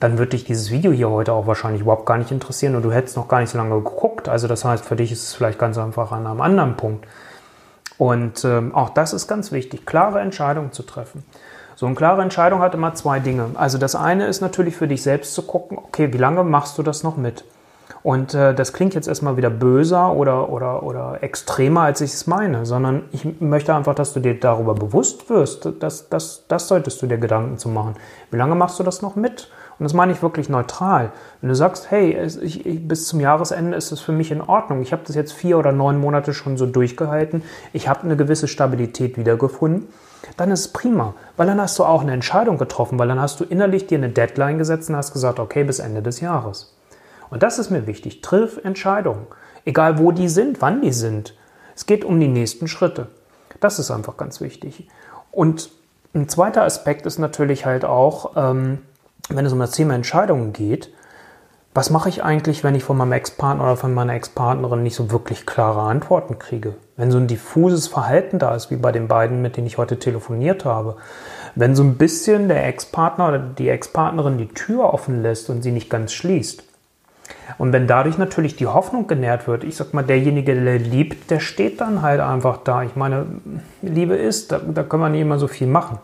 dann 0.00 0.18
wird 0.18 0.32
dich 0.32 0.44
dieses 0.44 0.70
Video 0.70 0.92
hier 0.92 1.10
heute 1.10 1.32
auch 1.32 1.46
wahrscheinlich 1.46 1.82
überhaupt 1.82 2.06
gar 2.06 2.18
nicht 2.18 2.30
interessieren 2.30 2.76
und 2.76 2.82
du 2.82 2.92
hättest 2.92 3.16
noch 3.16 3.28
gar 3.28 3.40
nicht 3.40 3.50
so 3.50 3.58
lange 3.58 3.76
geguckt. 3.76 4.28
Also 4.28 4.46
das 4.46 4.64
heißt, 4.64 4.84
für 4.84 4.96
dich 4.96 5.10
ist 5.10 5.22
es 5.22 5.34
vielleicht 5.34 5.58
ganz 5.58 5.78
einfach 5.78 6.12
an 6.12 6.26
einem 6.26 6.40
anderen 6.40 6.76
Punkt. 6.76 7.06
Und 7.98 8.44
ähm, 8.44 8.74
auch 8.74 8.90
das 8.90 9.12
ist 9.12 9.26
ganz 9.26 9.52
wichtig, 9.52 9.86
klare 9.86 10.20
Entscheidungen 10.20 10.72
zu 10.72 10.82
treffen. 10.82 11.24
So 11.76 11.86
eine 11.86 11.94
klare 11.94 12.22
Entscheidung 12.22 12.60
hat 12.60 12.74
immer 12.74 12.94
zwei 12.94 13.20
Dinge. 13.20 13.50
Also 13.54 13.78
das 13.78 13.94
eine 13.94 14.26
ist 14.26 14.40
natürlich 14.40 14.76
für 14.76 14.88
dich 14.88 15.02
selbst 15.02 15.34
zu 15.34 15.42
gucken, 15.42 15.78
okay, 15.78 16.12
wie 16.12 16.18
lange 16.18 16.42
machst 16.42 16.78
du 16.78 16.82
das 16.82 17.02
noch 17.02 17.16
mit? 17.16 17.44
Und 18.02 18.34
äh, 18.34 18.54
das 18.54 18.72
klingt 18.72 18.94
jetzt 18.94 19.08
erstmal 19.08 19.36
wieder 19.36 19.50
böser 19.50 20.12
oder, 20.12 20.48
oder, 20.48 20.82
oder 20.84 21.22
extremer, 21.22 21.82
als 21.82 22.00
ich 22.00 22.12
es 22.12 22.26
meine, 22.26 22.64
sondern 22.64 23.02
ich 23.12 23.40
möchte 23.40 23.74
einfach, 23.74 23.94
dass 23.94 24.12
du 24.12 24.20
dir 24.20 24.38
darüber 24.38 24.74
bewusst 24.74 25.28
wirst. 25.28 25.68
Das, 25.80 26.08
das, 26.08 26.44
das 26.48 26.68
solltest 26.68 27.02
du 27.02 27.06
dir 27.06 27.18
Gedanken 27.18 27.58
zu 27.58 27.68
machen. 27.68 27.94
Wie 28.30 28.36
lange 28.36 28.54
machst 28.54 28.78
du 28.78 28.82
das 28.82 29.02
noch 29.02 29.16
mit? 29.16 29.50
Und 29.78 29.84
das 29.84 29.92
meine 29.92 30.12
ich 30.12 30.22
wirklich 30.22 30.48
neutral. 30.48 31.12
Wenn 31.40 31.48
du 31.50 31.54
sagst, 31.54 31.90
hey, 31.90 32.18
ich, 32.42 32.64
ich, 32.64 32.88
bis 32.88 33.06
zum 33.06 33.20
Jahresende 33.20 33.76
ist 33.76 33.92
es 33.92 34.00
für 34.00 34.12
mich 34.12 34.30
in 34.30 34.40
Ordnung. 34.40 34.80
Ich 34.80 34.92
habe 34.92 35.02
das 35.06 35.14
jetzt 35.14 35.32
vier 35.32 35.58
oder 35.58 35.72
neun 35.72 35.98
Monate 35.98 36.32
schon 36.32 36.56
so 36.56 36.66
durchgehalten. 36.66 37.42
Ich 37.72 37.88
habe 37.88 38.02
eine 38.04 38.16
gewisse 38.16 38.48
Stabilität 38.48 39.18
wiedergefunden. 39.18 39.88
Dann 40.36 40.50
ist 40.50 40.60
es 40.60 40.68
prima, 40.72 41.14
weil 41.36 41.46
dann 41.46 41.60
hast 41.60 41.78
du 41.78 41.84
auch 41.84 42.00
eine 42.00 42.12
Entscheidung 42.12 42.58
getroffen, 42.58 42.98
weil 42.98 43.08
dann 43.08 43.20
hast 43.20 43.38
du 43.38 43.44
innerlich 43.44 43.86
dir 43.86 43.98
eine 43.98 44.08
Deadline 44.08 44.58
gesetzt 44.58 44.88
und 44.88 44.96
hast 44.96 45.12
gesagt, 45.12 45.38
okay, 45.38 45.62
bis 45.62 45.78
Ende 45.78 46.02
des 46.02 46.20
Jahres. 46.20 46.74
Und 47.28 47.42
das 47.42 47.58
ist 47.58 47.70
mir 47.70 47.86
wichtig. 47.86 48.22
Triff 48.22 48.58
Entscheidungen. 48.64 49.26
Egal 49.64 49.98
wo 49.98 50.10
die 50.10 50.28
sind, 50.28 50.62
wann 50.62 50.80
die 50.80 50.92
sind. 50.92 51.34
Es 51.74 51.86
geht 51.86 52.04
um 52.04 52.18
die 52.18 52.28
nächsten 52.28 52.68
Schritte. 52.68 53.08
Das 53.60 53.78
ist 53.78 53.90
einfach 53.90 54.16
ganz 54.16 54.40
wichtig. 54.40 54.88
Und 55.30 55.70
ein 56.14 56.28
zweiter 56.28 56.62
Aspekt 56.62 57.04
ist 57.04 57.18
natürlich 57.18 57.66
halt 57.66 57.84
auch, 57.84 58.32
ähm, 58.36 58.78
wenn 59.28 59.46
es 59.46 59.52
um 59.52 59.58
das 59.58 59.72
Thema 59.72 59.94
Entscheidungen 59.94 60.52
geht, 60.52 60.90
was 61.76 61.90
mache 61.90 62.08
ich 62.08 62.24
eigentlich, 62.24 62.64
wenn 62.64 62.74
ich 62.74 62.84
von 62.84 62.96
meinem 62.96 63.12
Ex-Partner 63.12 63.64
oder 63.64 63.76
von 63.76 63.92
meiner 63.92 64.14
Ex-Partnerin 64.14 64.82
nicht 64.82 64.94
so 64.94 65.10
wirklich 65.10 65.44
klare 65.44 65.82
Antworten 65.82 66.38
kriege? 66.38 66.74
Wenn 66.96 67.10
so 67.10 67.18
ein 67.18 67.26
diffuses 67.26 67.86
Verhalten 67.86 68.38
da 68.38 68.54
ist, 68.54 68.70
wie 68.70 68.76
bei 68.76 68.92
den 68.92 69.08
beiden, 69.08 69.42
mit 69.42 69.58
denen 69.58 69.66
ich 69.66 69.76
heute 69.76 69.98
telefoniert 69.98 70.64
habe. 70.64 70.96
Wenn 71.54 71.76
so 71.76 71.82
ein 71.82 71.98
bisschen 71.98 72.48
der 72.48 72.66
Ex-Partner 72.66 73.28
oder 73.28 73.38
die 73.38 73.68
Ex-Partnerin 73.68 74.38
die 74.38 74.48
Tür 74.48 74.94
offen 74.94 75.20
lässt 75.20 75.50
und 75.50 75.60
sie 75.60 75.70
nicht 75.70 75.90
ganz 75.90 76.14
schließt. 76.14 76.64
Und 77.58 77.74
wenn 77.74 77.86
dadurch 77.86 78.16
natürlich 78.16 78.56
die 78.56 78.66
Hoffnung 78.66 79.06
genährt 79.06 79.46
wird, 79.46 79.62
ich 79.62 79.76
sag 79.76 79.92
mal, 79.92 80.02
derjenige, 80.02 80.54
der 80.54 80.78
liebt, 80.78 81.30
der 81.30 81.40
steht 81.40 81.82
dann 81.82 82.00
halt 82.00 82.20
einfach 82.20 82.58
da. 82.58 82.84
Ich 82.84 82.96
meine, 82.96 83.26
Liebe 83.82 84.14
ist, 84.14 84.50
da, 84.50 84.60
da 84.60 84.82
können 84.82 85.02
wir 85.02 85.08
nicht 85.10 85.20
immer 85.20 85.38
so 85.38 85.46
viel 85.46 85.66
machen. 85.66 85.98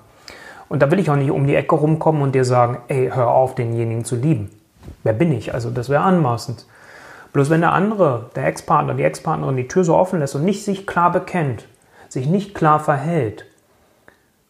Und 0.73 0.81
da 0.81 0.91
will 0.91 0.99
ich 0.99 1.11
auch 1.11 1.17
nicht 1.17 1.31
um 1.31 1.47
die 1.47 1.55
Ecke 1.55 1.75
rumkommen 1.75 2.23
und 2.23 2.35
dir 2.35 2.47
sagen, 2.47 2.79
ey, 2.89 3.11
hör 3.13 3.29
auf, 3.29 3.55
denjenigen 3.55 4.07
zu 4.07 4.17
lieben. 4.17 4.49
Wer 5.03 5.13
bin 5.13 5.31
ich? 5.31 5.53
Also 5.53 5.69
das 5.69 5.91
wäre 5.91 6.01
anmaßend. 6.01 6.65
Bloß 7.35 7.51
wenn 7.51 7.61
der 7.61 7.75
andere, 7.75 8.31
der 8.37 8.47
Ex-Partner, 8.47 8.95
die 8.95 9.03
Ex-Partnerin 9.03 9.59
die 9.59 9.69
Tür 9.69 9.85
so 9.85 9.95
offen 9.95 10.21
lässt 10.21 10.35
und 10.35 10.47
nicht 10.47 10.65
sich 10.65 10.87
klar 10.87 11.13
bekennt, 11.13 11.69
sich 12.09 12.27
nicht 12.27 12.55
klar 12.55 12.81
verhält, 12.81 13.45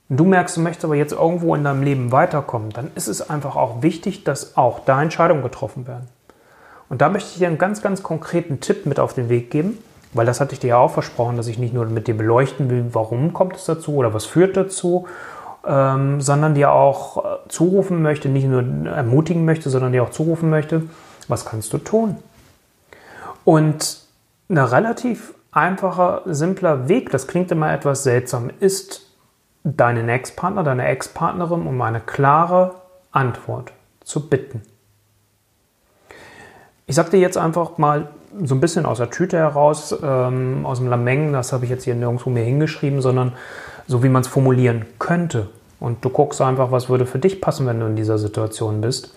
und 0.09 0.17
du 0.17 0.25
merkst, 0.25 0.57
du 0.57 0.61
möchtest 0.61 0.85
aber 0.85 0.95
jetzt 0.95 1.13
irgendwo 1.13 1.57
in 1.57 1.65
deinem 1.65 1.83
Leben 1.83 2.13
weiterkommen, 2.13 2.71
dann 2.71 2.93
ist 2.95 3.09
es 3.09 3.29
einfach 3.29 3.57
auch 3.57 3.83
wichtig, 3.83 4.23
dass 4.23 4.57
auch 4.57 4.85
da 4.85 5.03
Entscheidungen 5.03 5.43
getroffen 5.43 5.89
werden. 5.89 6.07
Und 6.89 7.01
da 7.01 7.09
möchte 7.09 7.31
ich 7.33 7.39
dir 7.39 7.49
einen 7.49 7.59
ganz, 7.59 7.83
ganz 7.83 8.05
konkreten 8.05 8.61
Tipp 8.61 8.87
mit 8.87 9.01
auf 9.01 9.13
den 9.13 9.29
Weg 9.29 9.51
geben, 9.51 9.77
weil 10.13 10.27
das 10.27 10.41
hatte 10.41 10.53
ich 10.53 10.61
dir 10.61 10.69
ja 10.69 10.77
auch 10.77 10.93
versprochen, 10.93 11.37
dass 11.37 11.49
ich 11.49 11.59
nicht 11.59 11.75
nur 11.75 11.85
mit 11.87 12.07
dir 12.07 12.17
beleuchten 12.17 12.71
will, 12.71 12.85
warum 12.93 13.33
kommt 13.33 13.57
es 13.57 13.65
dazu 13.65 13.97
oder 13.97 14.15
was 14.15 14.25
führt 14.25 14.57
dazu 14.57 15.09
ähm, 15.67 16.21
sondern 16.21 16.55
dir 16.55 16.73
auch 16.73 17.25
äh, 17.25 17.39
zurufen 17.49 18.03
möchte, 18.03 18.29
nicht 18.29 18.47
nur 18.47 18.63
ermutigen 18.91 19.45
möchte, 19.45 19.71
sondern 19.71 19.93
dir 19.93 20.03
auch 20.03 20.11
zurufen 20.11 20.51
möchte, 20.51 20.83
was 21.29 21.45
kannst 21.45 21.73
du 21.73 21.79
tun? 21.79 22.17
Und 23.45 24.01
ein 24.49 24.59
relativ 24.59 25.35
einfacher, 25.51 26.23
simpler 26.27 26.89
Weg, 26.89 27.11
das 27.11 27.27
klingt 27.27 27.51
immer 27.53 27.73
etwas 27.73 28.03
seltsam, 28.03 28.51
ist 28.61 29.03
deinen 29.65 30.09
Ex-Partner, 30.09 30.65
deine 30.65 30.87
Ex-Partnerin 30.87 31.67
um 31.67 31.81
eine 31.81 32.01
klare 32.01 32.75
Antwort 33.13 33.73
zu 34.03 34.29
bitten. 34.29 34.63
Ich 36.93 36.97
sage 36.97 37.09
dir 37.09 37.21
jetzt 37.21 37.39
einfach 37.39 37.79
mal 37.79 38.09
so 38.45 38.55
ein 38.55 38.61
bisschen 38.61 38.85
aus 38.85 38.99
der 38.99 39.09
Tüte 39.09 39.39
heraus, 39.39 39.97
ähm, 40.03 40.67
aus 40.67 40.77
dem 40.77 40.91
Lameng, 40.91 41.33
das 41.33 41.55
habe 41.55 41.65
ich 41.65 41.71
jetzt 41.71 41.85
hier 41.85 41.95
nirgendwo 41.95 42.29
mehr 42.29 42.45
hingeschrieben, 42.45 43.01
sondern 43.01 43.33
so 43.87 44.03
wie 44.03 44.11
man 44.11 44.21
es 44.21 44.29
formulieren 44.29 44.85
könnte, 44.99 45.49
und 45.81 46.05
du 46.05 46.11
guckst 46.11 46.43
einfach, 46.43 46.71
was 46.71 46.91
würde 46.91 47.07
für 47.07 47.19
dich 47.19 47.41
passen, 47.41 47.67
wenn 47.67 47.81
du 47.81 47.87
in 47.87 47.97
dieser 47.97 48.19
Situation 48.19 48.83
bist, 48.83 49.15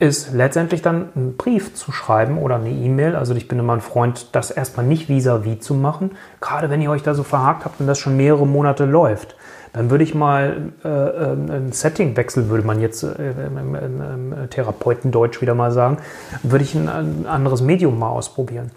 ist 0.00 0.32
letztendlich 0.32 0.82
dann 0.82 1.10
einen 1.14 1.36
Brief 1.36 1.76
zu 1.76 1.92
schreiben 1.92 2.38
oder 2.38 2.56
eine 2.56 2.70
E-Mail. 2.70 3.14
Also 3.14 3.36
ich 3.36 3.46
bin 3.46 3.60
immer 3.60 3.74
ein 3.74 3.80
Freund, 3.80 4.34
das 4.34 4.50
erstmal 4.50 4.84
nicht 4.84 5.08
vis-à-vis 5.08 5.58
-vis 5.58 5.60
zu 5.60 5.74
machen. 5.74 6.10
Gerade 6.40 6.70
wenn 6.70 6.82
ihr 6.82 6.90
euch 6.90 7.04
da 7.04 7.14
so 7.14 7.22
verhakt 7.22 7.64
habt 7.64 7.78
und 7.78 7.86
das 7.86 8.00
schon 8.00 8.16
mehrere 8.16 8.48
Monate 8.48 8.84
läuft, 8.84 9.36
dann 9.76 9.90
würde 9.90 10.04
ich 10.04 10.14
mal 10.14 10.72
äh, 10.84 10.88
ähm, 10.88 11.50
ein 11.50 11.72
Settingwechsel, 11.72 12.48
würde 12.48 12.66
man 12.66 12.80
jetzt 12.80 13.02
äh, 13.02 13.32
im, 13.46 13.74
im, 13.74 14.32
im 14.32 14.50
Therapeutendeutsch 14.50 15.42
wieder 15.42 15.54
mal 15.54 15.70
sagen, 15.70 15.98
würde 16.42 16.64
ich 16.64 16.74
ein, 16.74 16.88
ein 16.88 17.26
anderes 17.26 17.60
Medium 17.60 17.98
mal 17.98 18.08
ausprobieren. 18.08 18.70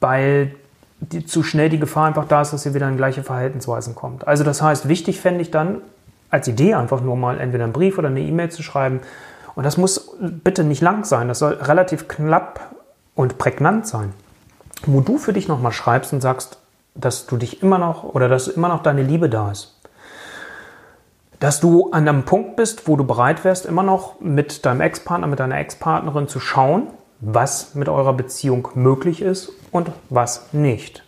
Weil 0.00 0.56
die, 0.98 1.24
zu 1.24 1.44
schnell 1.44 1.68
die 1.68 1.78
Gefahr 1.78 2.08
einfach 2.08 2.26
da 2.26 2.42
ist, 2.42 2.52
dass 2.52 2.66
ihr 2.66 2.74
wieder 2.74 2.88
in 2.88 2.96
gleiche 2.96 3.22
Verhaltensweisen 3.22 3.94
kommt. 3.94 4.26
Also 4.26 4.42
das 4.42 4.62
heißt, 4.62 4.88
wichtig 4.88 5.20
fände 5.20 5.42
ich 5.42 5.52
dann 5.52 5.80
als 6.28 6.48
Idee 6.48 6.74
einfach 6.74 7.00
nur 7.00 7.14
mal 7.14 7.38
entweder 7.38 7.62
einen 7.62 7.72
Brief 7.72 7.98
oder 7.98 8.08
eine 8.08 8.20
E-Mail 8.20 8.50
zu 8.50 8.64
schreiben. 8.64 8.98
Und 9.54 9.62
das 9.62 9.76
muss 9.76 10.16
bitte 10.20 10.64
nicht 10.64 10.82
lang 10.82 11.04
sein, 11.04 11.28
das 11.28 11.38
soll 11.38 11.52
relativ 11.52 12.08
knapp 12.08 12.74
und 13.14 13.38
prägnant 13.38 13.86
sein. 13.86 14.12
Wo 14.86 15.00
du 15.00 15.18
für 15.18 15.32
dich 15.32 15.46
nochmal 15.46 15.72
schreibst 15.72 16.12
und 16.12 16.20
sagst, 16.20 16.58
dass 17.00 17.26
du 17.26 17.36
dich 17.36 17.62
immer 17.62 17.78
noch 17.78 18.04
oder 18.04 18.28
dass 18.28 18.48
immer 18.48 18.68
noch 18.68 18.82
deine 18.82 19.02
Liebe 19.02 19.28
da 19.28 19.50
ist. 19.50 19.76
Dass 21.38 21.60
du 21.60 21.90
an 21.90 22.06
einem 22.06 22.24
Punkt 22.24 22.56
bist, 22.56 22.86
wo 22.86 22.96
du 22.96 23.04
bereit 23.04 23.44
wärst, 23.44 23.64
immer 23.64 23.82
noch 23.82 24.20
mit 24.20 24.66
deinem 24.66 24.82
Ex-Partner, 24.82 25.26
mit 25.26 25.40
deiner 25.40 25.58
Ex-Partnerin 25.58 26.28
zu 26.28 26.38
schauen, 26.38 26.88
was 27.20 27.74
mit 27.74 27.88
eurer 27.88 28.12
Beziehung 28.12 28.68
möglich 28.74 29.22
ist 29.22 29.52
und 29.70 29.90
was 30.08 30.52
nicht. 30.52 31.02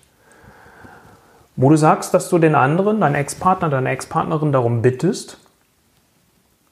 Wo 1.57 1.69
du 1.69 1.77
sagst, 1.77 2.15
dass 2.15 2.31
du 2.31 2.39
den 2.39 2.55
anderen, 2.55 3.01
deinen 3.01 3.15
Ex-Partner, 3.15 3.69
deine 3.69 3.91
Ex-Partnerin 3.91 4.53
darum 4.53 4.81
bittest, 4.81 5.39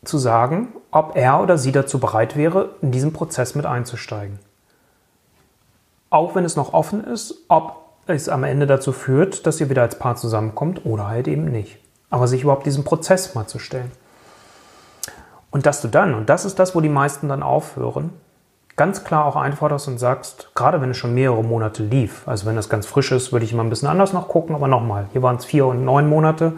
zu 0.05 0.17
sagen, 0.17 0.69
ob 0.91 1.17
er 1.17 1.43
oder 1.43 1.59
sie 1.59 1.73
dazu 1.73 1.99
bereit 1.99 2.37
wäre, 2.37 2.71
in 2.81 2.91
diesen 2.91 3.13
Prozess 3.13 3.55
mit 3.55 3.67
einzusteigen. 3.67 4.39
Auch 6.09 6.35
wenn 6.35 6.45
es 6.45 6.57
noch 6.57 6.73
offen 6.73 7.05
ist, 7.05 7.45
ob 7.49 7.80
es 8.17 8.29
am 8.29 8.45
Ende 8.45 8.67
dazu 8.67 8.93
führt, 8.93 9.47
dass 9.47 9.61
ihr 9.61 9.71
wieder 9.71 9.83
als 9.83 9.99
Paar 9.99 10.17
zusammenkommt 10.17 10.85
oder 10.85 11.09
halt 11.09 11.29
eben 11.29 11.45
nicht. 11.45 11.79
Aber 12.11 12.27
sich 12.27 12.43
überhaupt 12.43 12.67
diesen 12.67 12.85
Prozess 12.85 13.35
mal 13.35 13.47
zu 13.47 13.59
stellen. 13.59 13.91
Und 15.51 15.67
dass 15.67 15.81
du 15.83 15.89
dann, 15.89 16.15
und 16.15 16.29
das 16.29 16.45
ist 16.45 16.59
das, 16.59 16.75
wo 16.75 16.81
die 16.81 16.89
meisten 16.89 17.29
dann 17.29 17.43
aufhören, 17.43 18.13
ganz 18.77 19.05
klar 19.05 19.27
auch 19.27 19.37
einforderst 19.37 19.89
und 19.89 19.99
sagst, 19.99 20.53
gerade 20.55 20.81
wenn 20.81 20.91
es 20.91 20.97
schon 20.97 21.15
mehrere 21.15 21.45
Monate 21.45 21.83
lief, 21.83 22.27
also 22.27 22.47
wenn 22.47 22.57
das 22.57 22.69
ganz 22.69 22.87
frisch 22.87 23.13
ist, 23.13 23.33
würde 23.33 23.45
ich 23.45 23.53
immer 23.53 23.65
ein 23.65 23.69
bisschen 23.69 23.89
anders 23.89 24.13
noch 24.13 24.29
gucken, 24.29 24.55
aber 24.55 24.69
nochmal, 24.69 25.07
hier 25.13 25.23
waren 25.23 25.37
es 25.37 25.45
vier 25.45 25.67
und 25.67 25.85
neun 25.85 26.09
Monate, 26.09 26.55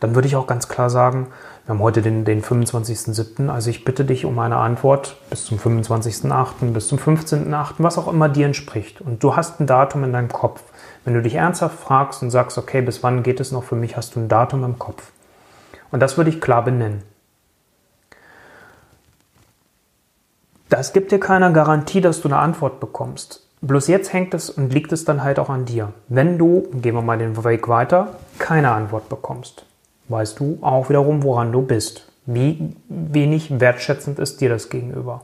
dann 0.00 0.14
würde 0.14 0.28
ich 0.28 0.36
auch 0.36 0.46
ganz 0.46 0.68
klar 0.68 0.88
sagen, 0.88 1.28
wir 1.72 1.76
haben 1.76 1.84
heute 1.84 2.02
den, 2.02 2.26
den 2.26 2.42
25.07., 2.42 3.48
also 3.48 3.70
ich 3.70 3.86
bitte 3.86 4.04
dich 4.04 4.26
um 4.26 4.38
eine 4.38 4.58
Antwort 4.58 5.16
bis 5.30 5.46
zum 5.46 5.56
25.08., 5.56 6.70
bis 6.72 6.88
zum 6.88 6.98
15.08., 6.98 7.76
was 7.78 7.96
auch 7.96 8.08
immer 8.08 8.28
dir 8.28 8.44
entspricht. 8.44 9.00
Und 9.00 9.24
du 9.24 9.36
hast 9.36 9.58
ein 9.58 9.66
Datum 9.66 10.04
in 10.04 10.12
deinem 10.12 10.28
Kopf. 10.28 10.62
Wenn 11.06 11.14
du 11.14 11.22
dich 11.22 11.36
ernsthaft 11.36 11.78
fragst 11.80 12.22
und 12.22 12.30
sagst, 12.30 12.58
okay, 12.58 12.82
bis 12.82 13.02
wann 13.02 13.22
geht 13.22 13.40
es 13.40 13.52
noch 13.52 13.64
für 13.64 13.74
mich, 13.74 13.96
hast 13.96 14.14
du 14.14 14.20
ein 14.20 14.28
Datum 14.28 14.64
im 14.64 14.78
Kopf. 14.78 15.12
Und 15.90 16.00
das 16.00 16.18
würde 16.18 16.28
ich 16.28 16.42
klar 16.42 16.62
benennen. 16.62 17.04
Das 20.68 20.92
gibt 20.92 21.10
dir 21.10 21.20
keine 21.20 21.54
Garantie, 21.54 22.02
dass 22.02 22.20
du 22.20 22.28
eine 22.28 22.36
Antwort 22.36 22.80
bekommst. 22.80 23.48
Bloß 23.62 23.88
jetzt 23.88 24.12
hängt 24.12 24.34
es 24.34 24.50
und 24.50 24.74
liegt 24.74 24.92
es 24.92 25.06
dann 25.06 25.24
halt 25.24 25.38
auch 25.38 25.48
an 25.48 25.64
dir. 25.64 25.94
Wenn 26.08 26.36
du, 26.36 26.68
gehen 26.74 26.94
wir 26.94 27.00
mal 27.00 27.16
den 27.16 27.42
Weg 27.42 27.66
weiter, 27.66 28.08
keine 28.38 28.72
Antwort 28.72 29.08
bekommst, 29.08 29.64
weißt 30.12 30.38
du 30.38 30.58
auch 30.60 30.88
wiederum, 30.88 31.22
woran 31.22 31.50
du 31.50 31.62
bist. 31.62 32.06
Wie 32.26 32.76
wenig 32.88 33.58
wertschätzend 33.58 34.18
ist 34.18 34.40
dir 34.40 34.48
das 34.48 34.68
gegenüber. 34.68 35.22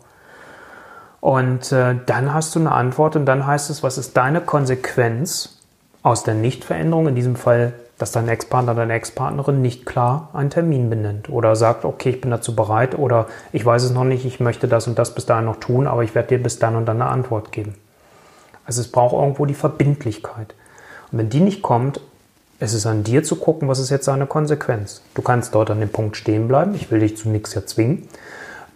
Und 1.21 1.71
äh, 1.73 1.97
dann 2.07 2.33
hast 2.33 2.55
du 2.55 2.61
eine 2.61 2.73
Antwort 2.73 3.15
und 3.15 3.27
dann 3.27 3.47
heißt 3.47 3.71
es, 3.71 3.83
was 3.83 3.99
ist 3.99 4.17
deine 4.17 4.41
Konsequenz 4.41 5.59
aus 6.03 6.23
der 6.25 6.35
Nichtveränderung, 6.35 7.09
in 7.09 7.15
diesem 7.15 7.37
Fall 7.37 7.75
dass 7.99 8.13
dein 8.13 8.29
Ex-Partner, 8.29 8.75
deine 8.75 8.95
Ex-Partnerin 8.95 9.61
nicht 9.61 9.85
klar 9.85 10.29
einen 10.33 10.51
Termin 10.51 10.89
benennt 10.89 11.29
oder 11.29 11.57
sagt, 11.57 11.85
okay, 11.85 12.11
ich 12.11 12.21
bin 12.21 12.31
dazu 12.31 12.55
bereit 12.55 12.97
oder 12.97 13.27
ich 13.53 13.67
weiß 13.67 13.83
es 13.83 13.91
noch 13.91 14.05
nicht, 14.05 14.25
ich 14.25 14.39
möchte 14.39 14.69
das 14.69 14.87
und 14.87 14.99
das 14.99 15.15
bis 15.15 15.27
dahin 15.27 15.47
noch 15.47 15.57
tun, 15.57 15.89
aber 15.89 16.05
ich 16.05 16.15
werde 16.15 16.29
dir 16.29 16.43
bis 16.43 16.61
dann 16.61 16.77
und 16.77 16.87
dann 16.87 17.03
eine 17.03 17.11
Antwort 17.11 17.51
geben. 17.51 17.75
Also 18.65 18.81
es 18.81 18.93
braucht 18.93 19.15
irgendwo 19.15 19.47
die 19.47 19.55
Verbindlichkeit. 19.55 20.55
Und 21.11 21.19
wenn 21.19 21.29
die 21.29 21.41
nicht 21.41 21.61
kommt, 21.61 22.01
ist 22.61 22.75
es 22.75 22.87
an 22.87 23.05
dir 23.05 23.23
zu 23.23 23.37
gucken, 23.37 23.69
was 23.69 23.79
ist 23.79 23.91
jetzt 23.91 24.05
seine 24.05 24.27
Konsequenz. 24.27 25.03
Du 25.15 25.23
kannst 25.23 25.55
dort 25.55 25.71
an 25.71 25.81
dem 25.81 25.91
Punkt 25.91 26.17
stehen 26.17 26.49
bleiben, 26.49 26.75
ich 26.75 26.91
will 26.91 27.01
dich 27.01 27.17
zu 27.17 27.29
nichts 27.29 27.55
erzwingen. 27.55 28.09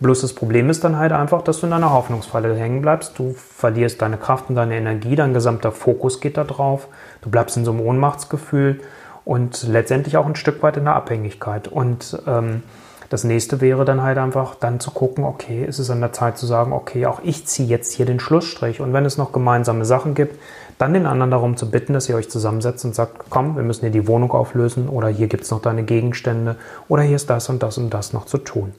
Bloß 0.01 0.21
das 0.21 0.33
Problem 0.33 0.69
ist 0.69 0.83
dann 0.83 0.97
halt 0.99 1.13
einfach, 1.13 1.43
dass 1.43 1.61
du 1.61 1.67
in 1.67 1.73
einer 1.73 1.93
Hoffnungsfalle 1.93 2.57
hängen 2.57 2.83
bleibst. 2.83 3.17
Du 3.19 3.35
verlierst 3.35 4.03
deine 4.03 4.17
Kraft 4.17 4.49
und 4.49 4.57
deine 4.57 4.77
Energie, 4.77 5.15
dein 5.15 5.33
gesamter 5.33 5.71
Fokus 5.71 6.21
geht 6.21 6.37
da 6.37 6.43
drauf. 6.43 6.89
Du 7.21 7.31
bleibst 7.31 7.57
in 7.57 7.65
so 7.65 7.71
einem 7.71 7.83
Ohnmachtsgefühl 7.83 8.81
und 9.25 9.63
letztendlich 9.69 10.17
auch 10.17 10.27
ein 10.27 10.35
Stück 10.35 10.61
weit 10.63 10.77
in 10.77 10.85
der 10.85 10.97
Abhängigkeit. 10.97 11.69
Und 11.69 12.21
ähm, 12.27 12.65
das 13.11 13.23
nächste 13.23 13.61
wäre 13.61 13.85
dann 13.85 14.03
halt 14.03 14.19
einfach 14.19 14.57
dann 14.57 14.81
zu 14.81 14.91
gucken, 14.91 15.23
okay, 15.23 15.65
ist 15.65 15.79
es 15.79 15.89
an 15.91 16.01
der 16.01 16.13
Zeit 16.13 16.37
zu 16.37 16.47
sagen, 16.47 16.73
okay, 16.73 17.07
auch 17.07 17.21
ich 17.23 17.47
ziehe 17.47 17.69
jetzt 17.69 17.93
hier 17.93 18.07
den 18.07 18.19
Schlussstrich. 18.19 18.81
Und 18.81 18.93
wenn 18.93 19.05
es 19.05 19.19
noch 19.19 19.33
gemeinsame 19.33 19.85
Sachen 19.85 20.15
gibt, 20.15 20.37
dann 20.83 20.95
den 20.95 21.07
anderen 21.07 21.31
darum 21.31 21.57
zu 21.57 21.71
bitten, 21.71 21.93
dass 21.93 22.09
ihr 22.09 22.17
euch 22.17 22.29
zusammensetzt 22.29 22.85
und 22.85 22.95
sagt, 22.95 23.31
komm, 23.31 23.57
wir 23.57 23.63
müssen 23.63 23.83
hier 23.83 23.91
die 23.91 24.07
Wohnung 24.07 24.33
auflösen 24.33 24.89
oder 24.89 25.09
hier 25.09 25.29
gibt 25.29 25.45
es 25.45 25.51
noch 25.51 25.63
deine 25.63 25.85
Gegenstände 25.85 26.57
oder 26.89 27.03
hier 27.03 27.17
ist 27.17 27.31
das 27.31 27.49
und 27.49 27.63
das 27.63 27.79
und 27.79 27.91
das 27.91 28.13
noch 28.13 28.27
zu 28.27 28.39
tun. 28.39 28.75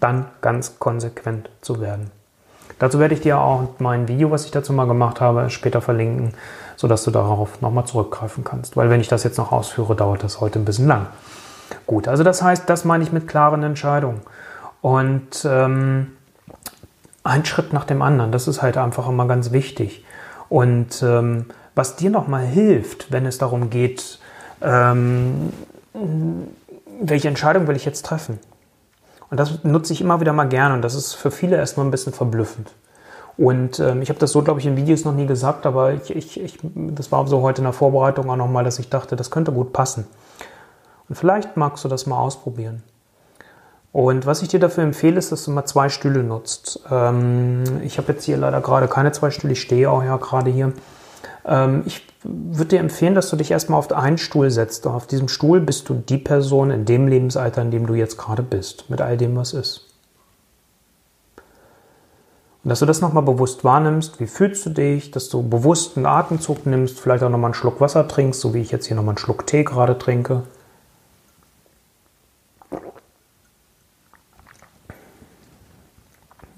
Dann 0.00 0.26
ganz 0.40 0.78
konsequent 0.78 1.50
zu 1.60 1.80
werden. 1.80 2.10
Dazu 2.78 2.98
werde 2.98 3.14
ich 3.14 3.20
dir 3.20 3.38
auch 3.38 3.68
mein 3.78 4.08
Video, 4.08 4.30
was 4.30 4.46
ich 4.46 4.50
dazu 4.50 4.72
mal 4.72 4.86
gemacht 4.86 5.20
habe, 5.20 5.50
später 5.50 5.80
verlinken 5.82 6.32
sodass 6.80 7.04
du 7.04 7.10
darauf 7.10 7.60
nochmal 7.60 7.84
zurückgreifen 7.84 8.42
kannst. 8.42 8.74
Weil 8.74 8.88
wenn 8.88 9.02
ich 9.02 9.08
das 9.08 9.22
jetzt 9.22 9.36
noch 9.36 9.52
ausführe, 9.52 9.94
dauert 9.94 10.24
das 10.24 10.40
heute 10.40 10.58
ein 10.58 10.64
bisschen 10.64 10.88
lang. 10.88 11.08
Gut, 11.86 12.08
also 12.08 12.24
das 12.24 12.40
heißt, 12.40 12.70
das 12.70 12.86
meine 12.86 13.04
ich 13.04 13.12
mit 13.12 13.28
klaren 13.28 13.62
Entscheidungen. 13.62 14.22
Und 14.80 15.44
ähm, 15.44 16.12
ein 17.22 17.44
Schritt 17.44 17.74
nach 17.74 17.84
dem 17.84 18.00
anderen, 18.00 18.32
das 18.32 18.48
ist 18.48 18.62
halt 18.62 18.78
einfach 18.78 19.06
immer 19.10 19.26
ganz 19.26 19.52
wichtig. 19.52 20.06
Und 20.50 21.02
ähm, 21.02 21.46
was 21.74 21.96
dir 21.96 22.10
nochmal 22.10 22.44
hilft, 22.44 23.10
wenn 23.10 23.24
es 23.24 23.38
darum 23.38 23.70
geht, 23.70 24.18
ähm, 24.60 25.52
welche 27.00 27.28
Entscheidung 27.28 27.66
will 27.66 27.76
ich 27.76 27.86
jetzt 27.86 28.04
treffen? 28.04 28.38
Und 29.30 29.38
das 29.38 29.64
nutze 29.64 29.92
ich 29.92 30.00
immer 30.00 30.20
wieder 30.20 30.32
mal 30.32 30.48
gerne 30.48 30.74
und 30.74 30.82
das 30.82 30.94
ist 30.94 31.14
für 31.14 31.30
viele 31.30 31.56
erstmal 31.56 31.86
ein 31.86 31.92
bisschen 31.92 32.12
verblüffend. 32.12 32.72
Und 33.36 33.78
ähm, 33.78 34.02
ich 34.02 34.10
habe 34.10 34.18
das 34.18 34.32
so, 34.32 34.42
glaube 34.42 34.60
ich, 34.60 34.66
in 34.66 34.76
Videos 34.76 35.04
noch 35.04 35.14
nie 35.14 35.26
gesagt, 35.26 35.64
aber 35.64 35.94
ich, 35.94 36.14
ich, 36.14 36.40
ich, 36.40 36.58
das 36.62 37.10
war 37.12 37.26
so 37.28 37.40
heute 37.40 37.60
in 37.60 37.64
der 37.64 37.72
Vorbereitung 37.72 38.28
auch 38.28 38.36
nochmal, 38.36 38.64
dass 38.64 38.78
ich 38.78 38.90
dachte, 38.90 39.16
das 39.16 39.30
könnte 39.30 39.52
gut 39.52 39.72
passen. 39.72 40.06
Und 41.08 41.14
vielleicht 41.14 41.56
magst 41.56 41.84
du 41.84 41.88
das 41.88 42.06
mal 42.06 42.18
ausprobieren. 42.18 42.82
Und 43.92 44.24
was 44.24 44.42
ich 44.42 44.48
dir 44.48 44.60
dafür 44.60 44.84
empfehle, 44.84 45.18
ist, 45.18 45.32
dass 45.32 45.44
du 45.44 45.50
mal 45.50 45.64
zwei 45.64 45.88
Stühle 45.88 46.22
nutzt. 46.22 46.80
Ähm, 46.90 47.64
ich 47.82 47.98
habe 47.98 48.12
jetzt 48.12 48.24
hier 48.24 48.36
leider 48.36 48.60
gerade 48.60 48.86
keine 48.86 49.12
zwei 49.12 49.30
Stühle, 49.30 49.54
ich 49.54 49.60
stehe 49.60 49.90
auch 49.90 50.04
ja 50.04 50.16
gerade 50.16 50.50
hier. 50.50 50.72
Ähm, 51.44 51.82
ich 51.86 52.06
würde 52.22 52.68
dir 52.68 52.80
empfehlen, 52.80 53.14
dass 53.14 53.30
du 53.30 53.36
dich 53.36 53.50
erstmal 53.50 53.78
auf 53.78 53.90
einen 53.90 54.18
Stuhl 54.18 54.50
setzt. 54.50 54.86
Und 54.86 54.92
auf 54.92 55.06
diesem 55.06 55.28
Stuhl 55.28 55.60
bist 55.60 55.88
du 55.88 55.94
die 55.94 56.18
Person 56.18 56.70
in 56.70 56.84
dem 56.84 57.08
Lebensalter, 57.08 57.62
in 57.62 57.70
dem 57.70 57.86
du 57.86 57.94
jetzt 57.94 58.16
gerade 58.16 58.42
bist, 58.42 58.90
mit 58.90 59.00
all 59.00 59.16
dem, 59.16 59.36
was 59.36 59.54
ist. 59.54 59.86
Und 62.62 62.68
dass 62.68 62.80
du 62.80 62.86
das 62.86 63.00
nochmal 63.00 63.22
bewusst 63.22 63.64
wahrnimmst, 63.64 64.20
wie 64.20 64.26
fühlst 64.26 64.66
du 64.66 64.70
dich, 64.70 65.10
dass 65.10 65.30
du 65.30 65.42
bewusst 65.42 65.96
einen 65.96 66.04
Atemzug 66.04 66.66
nimmst, 66.66 67.00
vielleicht 67.00 67.24
auch 67.24 67.30
nochmal 67.30 67.48
einen 67.48 67.54
Schluck 67.54 67.80
Wasser 67.80 68.06
trinkst, 68.06 68.38
so 68.38 68.52
wie 68.52 68.60
ich 68.60 68.70
jetzt 68.70 68.86
hier 68.86 68.96
nochmal 68.96 69.12
einen 69.12 69.18
Schluck 69.18 69.46
Tee 69.46 69.64
gerade 69.64 69.98
trinke. 69.98 70.42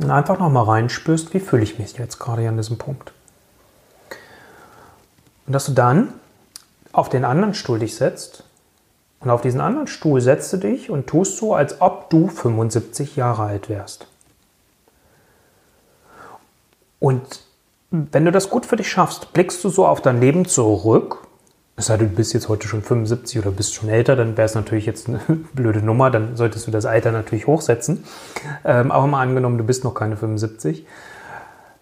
Und 0.02 0.10
einfach 0.10 0.38
nochmal 0.38 0.64
reinspürst, 0.64 1.32
wie 1.32 1.40
fühle 1.40 1.62
ich 1.62 1.78
mich 1.78 1.96
jetzt 1.96 2.18
gerade 2.18 2.48
an 2.48 2.56
diesem 2.56 2.76
Punkt. 2.76 3.12
Und 5.46 5.52
dass 5.52 5.66
du 5.66 5.72
dann 5.72 6.12
auf 6.92 7.08
den 7.08 7.24
anderen 7.24 7.54
Stuhl 7.54 7.78
dich 7.78 7.94
setzt 7.94 8.44
und 9.20 9.30
auf 9.30 9.40
diesen 9.40 9.60
anderen 9.60 9.86
Stuhl 9.86 10.20
setzt 10.20 10.52
du 10.52 10.56
dich 10.56 10.90
und 10.90 11.06
tust 11.06 11.38
so, 11.38 11.54
als 11.54 11.80
ob 11.80 12.10
du 12.10 12.26
75 12.28 13.14
Jahre 13.14 13.44
alt 13.44 13.68
wärst. 13.68 14.06
Und 16.98 17.40
wenn 17.90 18.24
du 18.24 18.32
das 18.32 18.50
gut 18.50 18.66
für 18.66 18.76
dich 18.76 18.90
schaffst, 18.90 19.32
blickst 19.32 19.62
du 19.62 19.68
so 19.68 19.86
auf 19.86 20.00
dein 20.00 20.20
Leben 20.20 20.46
zurück. 20.46 21.26
Es 21.82 21.88
sei 21.88 21.96
denn, 21.96 22.10
du 22.10 22.14
bist 22.14 22.32
jetzt 22.32 22.48
heute 22.48 22.68
schon 22.68 22.80
75 22.80 23.40
oder 23.40 23.50
bist 23.50 23.74
schon 23.74 23.88
älter, 23.88 24.14
dann 24.14 24.36
wäre 24.36 24.46
es 24.46 24.54
natürlich 24.54 24.86
jetzt 24.86 25.08
eine 25.08 25.18
blöde 25.52 25.82
Nummer, 25.82 26.12
dann 26.12 26.36
solltest 26.36 26.68
du 26.68 26.70
das 26.70 26.86
Alter 26.86 27.10
natürlich 27.10 27.48
hochsetzen. 27.48 28.04
Ähm, 28.64 28.92
aber 28.92 29.08
mal 29.08 29.20
angenommen, 29.20 29.58
du 29.58 29.64
bist 29.64 29.82
noch 29.82 29.92
keine 29.92 30.16
75, 30.16 30.86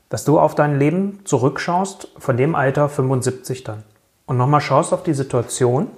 dass 0.09 0.25
du 0.25 0.39
auf 0.39 0.55
dein 0.55 0.79
Leben 0.79 1.19
zurückschaust 1.25 2.09
von 2.17 2.39
dem 2.39 2.55
Alter 2.55 2.89
75 2.89 3.63
dann 3.63 3.83
und 4.25 4.39
nochmal 4.39 4.63
schaust 4.63 4.95
auf 4.95 5.03
die 5.03 5.13
Situation, 5.13 5.89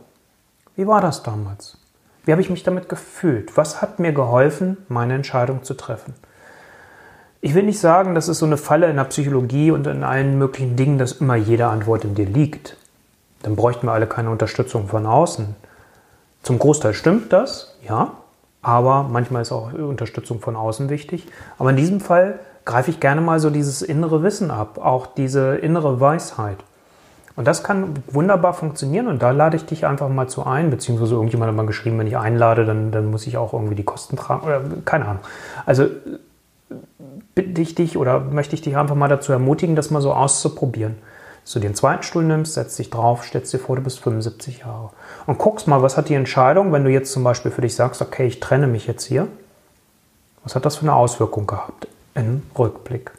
wie 0.74 0.88
war 0.88 1.00
das 1.00 1.22
damals? 1.22 1.78
Wie 2.24 2.32
habe 2.32 2.42
ich 2.42 2.50
mich 2.50 2.64
damit 2.64 2.88
gefühlt? 2.88 3.56
Was 3.56 3.82
hat 3.82 4.00
mir 4.00 4.10
geholfen, 4.10 4.78
meine 4.88 5.14
Entscheidung 5.14 5.62
zu 5.62 5.74
treffen? 5.74 6.14
Ich 7.40 7.54
will 7.54 7.62
nicht 7.62 7.78
sagen, 7.78 8.16
das 8.16 8.26
ist 8.26 8.40
so 8.40 8.46
eine 8.46 8.56
Falle 8.56 8.90
in 8.90 8.96
der 8.96 9.04
Psychologie 9.04 9.70
und 9.70 9.86
in 9.86 10.02
allen 10.02 10.38
möglichen 10.38 10.74
Dingen, 10.74 10.98
dass 10.98 11.12
immer 11.12 11.36
jede 11.36 11.68
Antwort 11.68 12.04
in 12.04 12.16
dir 12.16 12.26
liegt. 12.26 12.78
Dann 13.42 13.56
bräuchten 13.56 13.86
wir 13.86 13.92
alle 13.92 14.06
keine 14.06 14.30
Unterstützung 14.30 14.88
von 14.88 15.06
außen. 15.06 15.54
Zum 16.42 16.58
Großteil 16.58 16.94
stimmt 16.94 17.32
das, 17.32 17.76
ja, 17.86 18.12
aber 18.62 19.04
manchmal 19.04 19.42
ist 19.42 19.52
auch 19.52 19.72
Unterstützung 19.72 20.40
von 20.40 20.56
außen 20.56 20.88
wichtig. 20.88 21.26
Aber 21.58 21.70
in 21.70 21.76
diesem 21.76 22.00
Fall 22.00 22.38
greife 22.64 22.90
ich 22.90 23.00
gerne 23.00 23.20
mal 23.20 23.40
so 23.40 23.50
dieses 23.50 23.82
innere 23.82 24.22
Wissen 24.22 24.50
ab, 24.50 24.78
auch 24.78 25.06
diese 25.06 25.56
innere 25.56 26.00
Weisheit. 26.00 26.58
Und 27.34 27.48
das 27.48 27.64
kann 27.64 27.94
wunderbar 28.08 28.52
funktionieren 28.52 29.08
und 29.08 29.22
da 29.22 29.30
lade 29.30 29.56
ich 29.56 29.64
dich 29.64 29.86
einfach 29.86 30.08
mal 30.08 30.28
zu 30.28 30.44
ein, 30.44 30.70
beziehungsweise 30.70 31.14
irgendjemand 31.14 31.48
hat 31.48 31.56
mal 31.56 31.66
geschrieben, 31.66 31.98
wenn 31.98 32.06
ich 32.06 32.18
einlade, 32.18 32.66
dann, 32.66 32.90
dann 32.92 33.10
muss 33.10 33.26
ich 33.26 33.38
auch 33.38 33.54
irgendwie 33.54 33.74
die 33.74 33.84
Kosten 33.84 34.16
tragen, 34.16 34.46
oder 34.46 34.60
keine 34.84 35.06
Ahnung. 35.06 35.22
Also 35.64 35.86
bitte 37.34 37.62
ich 37.62 37.74
dich 37.74 37.96
oder 37.96 38.20
möchte 38.20 38.54
ich 38.54 38.60
dich 38.60 38.76
einfach 38.76 38.94
mal 38.94 39.08
dazu 39.08 39.32
ermutigen, 39.32 39.76
das 39.76 39.90
mal 39.90 40.02
so 40.02 40.12
auszuprobieren. 40.12 40.96
Dass 41.44 41.54
du 41.54 41.58
den 41.58 41.74
zweiten 41.74 42.02
Stuhl 42.02 42.22
nimmst, 42.22 42.54
setzt 42.54 42.78
dich 42.78 42.90
drauf, 42.90 43.24
stellst 43.24 43.52
dir 43.52 43.58
vor, 43.58 43.76
du 43.76 43.82
bist 43.82 44.00
75 44.00 44.60
Jahre. 44.60 44.90
Und 45.26 45.38
guckst 45.38 45.66
mal, 45.66 45.82
was 45.82 45.96
hat 45.96 46.08
die 46.08 46.14
Entscheidung, 46.14 46.72
wenn 46.72 46.84
du 46.84 46.90
jetzt 46.90 47.12
zum 47.12 47.24
Beispiel 47.24 47.50
für 47.50 47.62
dich 47.62 47.74
sagst, 47.74 48.00
okay, 48.00 48.26
ich 48.26 48.40
trenne 48.40 48.66
mich 48.66 48.86
jetzt 48.86 49.04
hier. 49.04 49.28
Was 50.44 50.54
hat 50.54 50.64
das 50.64 50.76
für 50.76 50.82
eine 50.82 50.94
Auswirkung 50.94 51.46
gehabt 51.46 51.88
im 52.14 52.42
Rückblick? 52.56 53.12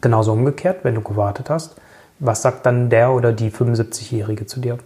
Genauso 0.00 0.32
umgekehrt, 0.32 0.84
wenn 0.84 0.94
du 0.94 1.00
gewartet 1.00 1.50
hast, 1.50 1.76
was 2.18 2.42
sagt 2.42 2.66
dann 2.66 2.90
der 2.90 3.12
oder 3.12 3.32
die 3.32 3.50
75-Jährige 3.50 4.46
zu 4.46 4.60
dir? 4.60 4.78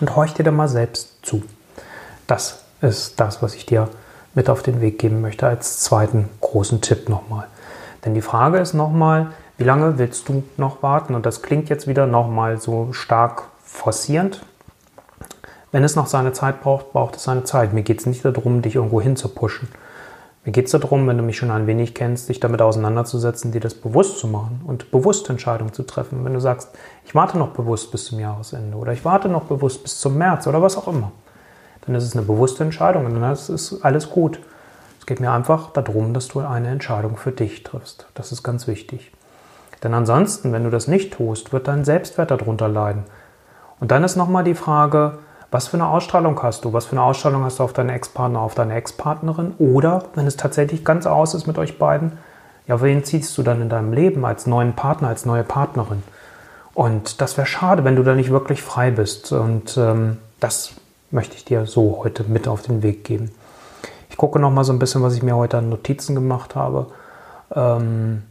Und 0.00 0.16
horch 0.16 0.34
dir 0.34 0.44
da 0.44 0.50
mal 0.50 0.68
selbst 0.68 1.18
zu. 1.22 1.42
Das 2.26 2.64
ist 2.80 3.18
das, 3.20 3.42
was 3.42 3.54
ich 3.54 3.66
dir 3.66 3.88
mit 4.34 4.50
auf 4.50 4.62
den 4.62 4.80
Weg 4.80 4.98
geben 4.98 5.20
möchte 5.20 5.46
als 5.46 5.80
zweiten 5.80 6.28
großen 6.40 6.80
Tipp 6.80 7.08
nochmal. 7.08 7.46
Denn 8.04 8.14
die 8.14 8.22
Frage 8.22 8.58
ist 8.58 8.74
nochmal, 8.74 9.32
wie 9.58 9.64
lange 9.64 9.98
willst 9.98 10.28
du 10.28 10.44
noch 10.56 10.82
warten? 10.82 11.14
Und 11.14 11.26
das 11.26 11.42
klingt 11.42 11.68
jetzt 11.68 11.88
wieder 11.88 12.06
nochmal 12.06 12.58
so 12.60 12.92
stark 12.92 13.42
forcierend. 13.64 14.40
Wenn 15.72 15.84
es 15.84 15.96
noch 15.96 16.06
seine 16.06 16.32
Zeit 16.32 16.62
braucht, 16.62 16.92
braucht 16.92 17.16
es 17.16 17.24
seine 17.24 17.44
Zeit. 17.44 17.72
Mir 17.74 17.82
geht 17.82 18.00
es 18.00 18.06
nicht 18.06 18.24
darum, 18.24 18.62
dich 18.62 18.76
irgendwo 18.76 19.00
hinzupushen. 19.00 19.68
Mir 20.44 20.52
geht 20.52 20.66
es 20.66 20.70
darum, 20.70 21.06
wenn 21.08 21.18
du 21.18 21.24
mich 21.24 21.36
schon 21.36 21.50
ein 21.50 21.66
wenig 21.66 21.92
kennst, 21.94 22.28
dich 22.28 22.40
damit 22.40 22.62
auseinanderzusetzen, 22.62 23.52
dir 23.52 23.60
das 23.60 23.74
bewusst 23.74 24.18
zu 24.18 24.28
machen 24.28 24.62
und 24.64 24.90
bewusst 24.92 25.28
Entscheidungen 25.28 25.74
zu 25.74 25.82
treffen. 25.82 26.24
Wenn 26.24 26.32
du 26.32 26.40
sagst, 26.40 26.70
ich 27.04 27.14
warte 27.14 27.36
noch 27.36 27.48
bewusst 27.48 27.90
bis 27.90 28.06
zum 28.06 28.20
Jahresende 28.20 28.76
oder 28.78 28.92
ich 28.92 29.04
warte 29.04 29.28
noch 29.28 29.44
bewusst 29.44 29.82
bis 29.82 30.00
zum 30.00 30.16
März 30.16 30.46
oder 30.46 30.62
was 30.62 30.78
auch 30.78 30.88
immer, 30.88 31.10
dann 31.84 31.96
ist 31.96 32.04
es 32.04 32.16
eine 32.16 32.24
bewusste 32.24 32.62
Entscheidung 32.62 33.06
und 33.06 33.20
dann 33.20 33.32
ist 33.32 33.80
alles 33.82 34.08
gut. 34.08 34.38
Es 35.00 35.04
geht 35.04 35.20
mir 35.20 35.32
einfach 35.32 35.72
darum, 35.72 36.14
dass 36.14 36.28
du 36.28 36.40
eine 36.40 36.68
Entscheidung 36.68 37.16
für 37.16 37.32
dich 37.32 37.64
triffst. 37.64 38.06
Das 38.14 38.32
ist 38.32 38.42
ganz 38.42 38.68
wichtig. 38.68 39.12
Denn 39.82 39.94
ansonsten, 39.94 40.52
wenn 40.52 40.64
du 40.64 40.70
das 40.70 40.88
nicht 40.88 41.14
tust, 41.14 41.52
wird 41.52 41.68
dein 41.68 41.84
Selbstwert 41.84 42.30
darunter 42.30 42.68
leiden. 42.68 43.04
Und 43.80 43.90
dann 43.90 44.04
ist 44.04 44.16
nochmal 44.16 44.44
die 44.44 44.54
Frage, 44.54 45.18
Was 45.50 45.68
für 45.68 45.78
eine 45.78 45.88
Ausstrahlung 45.88 46.42
hast 46.42 46.64
du? 46.64 46.74
Was 46.74 46.86
für 46.86 46.92
eine 46.92 47.02
Ausstrahlung 47.02 47.42
hast 47.42 47.58
du 47.58 47.62
auf 47.62 47.72
deinen 47.72 47.88
Ex-Partner, 47.88 48.40
auf 48.40 48.54
deine 48.54 48.74
Ex-Partnerin? 48.74 49.54
Oder, 49.58 50.04
wenn 50.14 50.26
es 50.26 50.36
tatsächlich 50.36 50.84
ganz 50.84 51.06
aus 51.06 51.32
ist 51.32 51.46
mit 51.46 51.56
euch 51.56 51.78
beiden, 51.78 52.18
ja, 52.66 52.82
wen 52.82 53.02
ziehst 53.02 53.36
du 53.38 53.42
dann 53.42 53.62
in 53.62 53.70
deinem 53.70 53.94
Leben 53.94 54.26
als 54.26 54.46
neuen 54.46 54.74
Partner, 54.74 55.08
als 55.08 55.24
neue 55.24 55.44
Partnerin? 55.44 56.02
Und 56.74 57.22
das 57.22 57.38
wäre 57.38 57.46
schade, 57.46 57.82
wenn 57.84 57.96
du 57.96 58.02
da 58.02 58.14
nicht 58.14 58.30
wirklich 58.30 58.62
frei 58.62 58.90
bist. 58.90 59.32
Und 59.32 59.78
ähm, 59.78 60.18
das 60.38 60.72
möchte 61.10 61.34
ich 61.36 61.46
dir 61.46 61.64
so 61.64 62.00
heute 62.04 62.24
mit 62.24 62.46
auf 62.46 62.60
den 62.60 62.82
Weg 62.82 63.04
geben. 63.04 63.30
Ich 64.10 64.18
gucke 64.18 64.38
noch 64.38 64.50
mal 64.50 64.64
so 64.64 64.74
ein 64.74 64.78
bisschen, 64.78 65.02
was 65.02 65.14
ich 65.14 65.22
mir 65.22 65.34
heute 65.34 65.56
an 65.58 65.70
Notizen 65.70 66.14
gemacht 66.14 66.56
habe. 66.56 66.88
Ähm, 67.54 68.22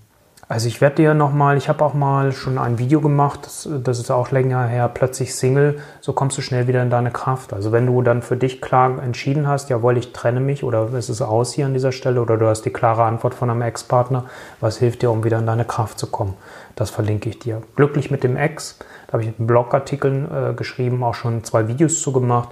also 0.50 0.70
ich 0.70 0.80
werde 0.80 0.96
dir 0.96 1.14
nochmal, 1.14 1.58
ich 1.58 1.68
habe 1.68 1.84
auch 1.84 1.94
mal 1.94 2.32
schon 2.32 2.58
ein 2.58 2.80
Video 2.80 3.02
gemacht, 3.02 3.42
das, 3.44 3.68
das, 3.84 4.00
ist 4.00 4.10
auch 4.12 4.32
länger 4.32 4.66
her, 4.66 4.90
plötzlich 4.94 5.36
Single, 5.36 5.80
so 6.00 6.14
kommst 6.14 6.38
du 6.38 6.42
schnell 6.42 6.68
wieder 6.68 6.82
in 6.82 6.90
deine 6.90 7.12
Kraft. 7.12 7.52
Also 7.52 7.74
wenn 7.74 7.86
du 7.86 8.02
dann 8.02 8.22
für 8.22 8.38
dich 8.38 8.62
klar 8.62 9.04
entschieden 9.04 9.46
hast, 9.46 9.70
jawohl, 9.70 9.98
ich 9.98 10.14
trenne 10.14 10.40
mich 10.40 10.64
oder 10.64 10.94
es 10.94 11.10
ist 11.10 11.22
aus 11.22 11.52
hier 11.52 11.66
an 11.66 11.74
dieser 11.74 11.92
Stelle 11.92 12.22
oder 12.22 12.38
du 12.38 12.48
hast 12.48 12.62
die 12.62 12.70
klare 12.70 13.04
Antwort 13.04 13.34
von 13.34 13.50
einem 13.50 13.62
Ex-Partner, 13.62 14.24
was 14.62 14.78
hilft 14.78 15.02
dir, 15.02 15.12
um 15.12 15.26
wieder 15.26 15.38
in 15.38 15.46
deine 15.46 15.66
Kraft 15.66 16.00
zu 16.00 16.08
kommen? 16.08 16.36
Das 16.76 16.92
verlinke 16.92 17.28
ich 17.28 17.40
dir. 17.40 17.62
Glücklich 17.76 18.10
mit 18.10 18.24
dem 18.24 18.38
Ex, 18.38 18.80
da 19.08 19.14
habe 19.14 19.24
ich 19.24 19.34
einen 19.38 19.48
Blogartikel 19.48 20.30
äh, 20.32 20.54
geschrieben, 20.54 21.04
auch 21.04 21.16
schon 21.16 21.44
zwei 21.44 21.68
Videos 21.68 22.02
zu 22.02 22.14
gemacht. 22.14 22.50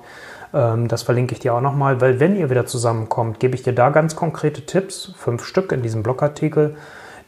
Ähm, 0.53 0.89
das 0.89 1.03
verlinke 1.03 1.33
ich 1.33 1.39
dir 1.39 1.53
auch 1.53 1.61
nochmal, 1.61 2.01
weil 2.01 2.19
wenn 2.19 2.35
ihr 2.35 2.49
wieder 2.49 2.65
zusammenkommt, 2.65 3.39
gebe 3.39 3.55
ich 3.55 3.63
dir 3.63 3.73
da 3.73 3.89
ganz 3.89 4.17
konkrete 4.17 4.65
Tipps, 4.65 5.13
fünf 5.15 5.45
Stück 5.45 5.71
in 5.71 5.81
diesem 5.81 6.03
Blogartikel, 6.03 6.75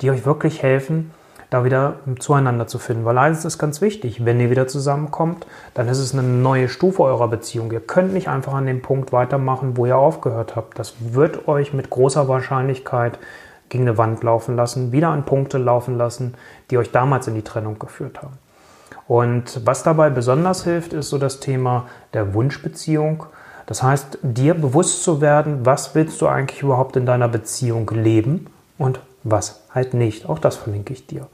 die 0.02 0.12
euch 0.12 0.26
wirklich 0.26 0.64
helfen, 0.64 1.12
da 1.50 1.64
wieder 1.64 1.96
zueinander 2.20 2.68
zu 2.68 2.78
finden. 2.78 3.06
Weil 3.06 3.18
eines 3.18 3.46
ist 3.46 3.58
ganz 3.58 3.82
wichtig, 3.82 4.26
wenn 4.26 4.40
ihr 4.40 4.50
wieder 4.50 4.68
zusammenkommt, 4.68 5.48
dann 5.74 5.88
ist 5.88 6.00
es 6.00 6.14
eine 6.14 6.24
neue 6.24 6.68
Stufe 6.68 7.04
eurer 7.04 7.30
Beziehung. 7.30 7.72
Ihr 7.72 7.80
könnt 7.80 8.14
nicht 8.14 8.28
einfach 8.28 8.54
an 8.54 8.66
dem 8.66 8.82
Punkt 8.82 9.14
weitermachen, 9.14 9.78
wo 9.78 9.86
ihr 9.86 9.98
aufgehört 9.98 10.56
habt. 10.56 10.78
Das 10.78 10.96
wird 11.00 11.48
euch 11.48 11.74
mit 11.74 11.90
großer 11.90 12.28
Wahrscheinlichkeit 12.28 13.18
gegen 13.70 13.88
eine 13.88 13.98
Wand 13.98 14.24
laufen 14.24 14.56
lassen, 14.56 14.92
wieder 14.92 15.10
an 15.10 15.26
Punkte 15.26 15.58
laufen 15.58 15.98
lassen, 15.98 16.36
die 16.70 16.78
euch 16.78 16.92
damals 16.92 17.28
in 17.28 17.36
die 17.36 17.42
Trennung 17.42 17.80
geführt 17.80 18.22
haben. 18.22 18.38
Und 19.08 19.62
was 19.66 19.84
dabei 19.84 20.10
besonders 20.10 20.64
hilft, 20.64 20.94
ist 20.94 21.10
so 21.10 21.18
das 21.18 21.40
Thema 21.40 21.88
der 22.14 22.34
Wunschbeziehung. 22.34 23.26
Das 23.66 23.84
heißt, 23.84 24.20
dir 24.22 24.54
bewusst 24.54 25.04
zu 25.04 25.22
werden, 25.22 25.66
was 25.66 25.96
willst 25.96 26.22
du 26.22 26.28
eigentlich 26.28 26.62
überhaupt 26.62 26.96
in 26.98 27.06
deiner 27.06 27.28
Beziehung 27.28 27.90
leben 27.90 28.48
und 28.78 29.00
was 29.32 29.64
halt 29.74 29.94
nicht. 29.94 30.28
Auch 30.28 30.40
das 30.40 30.56
verlinke 30.56 30.94
ich 30.94 31.08
dir. 31.08 31.28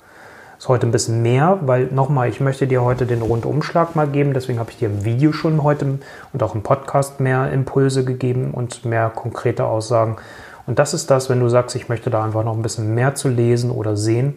Ist 0.58 0.70
heute 0.70 0.88
ein 0.88 0.92
bisschen 0.92 1.22
mehr, 1.22 1.60
weil 1.62 1.88
nochmal, 1.88 2.30
ich 2.30 2.40
möchte 2.40 2.68
dir 2.68 2.84
heute 2.84 3.06
den 3.06 3.22
Rundumschlag 3.22 3.96
mal 3.96 4.08
geben. 4.08 4.34
Deswegen 4.34 4.60
habe 4.60 4.72
ich 4.72 4.78
dir 4.78 4.88
im 4.88 5.04
Video 5.04 5.34
schon 5.34 5.64
heute 5.64 6.00
und 6.32 6.44
auch 6.44 6.56
im 6.56 6.64
Podcast 6.64 7.20
mehr 7.20 7.52
Impulse 7.52 8.06
gegeben 8.06 8.52
und 8.52 8.86
mehr 8.86 9.10
konkrete 9.10 9.66
Aussagen. 9.66 10.18
Und 10.66 10.80
das 10.80 10.94
ist 10.94 11.12
das, 11.12 11.30
wenn 11.30 11.40
du 11.40 11.50
sagst, 11.50 11.76
ich 11.76 11.90
möchte 11.90 12.10
da 12.10 12.24
einfach 12.24 12.44
noch 12.44 12.56
ein 12.56 12.62
bisschen 12.62 12.96
mehr 12.96 13.16
zu 13.16 13.28
lesen 13.28 13.72
oder 13.72 13.98
sehen, 13.98 14.36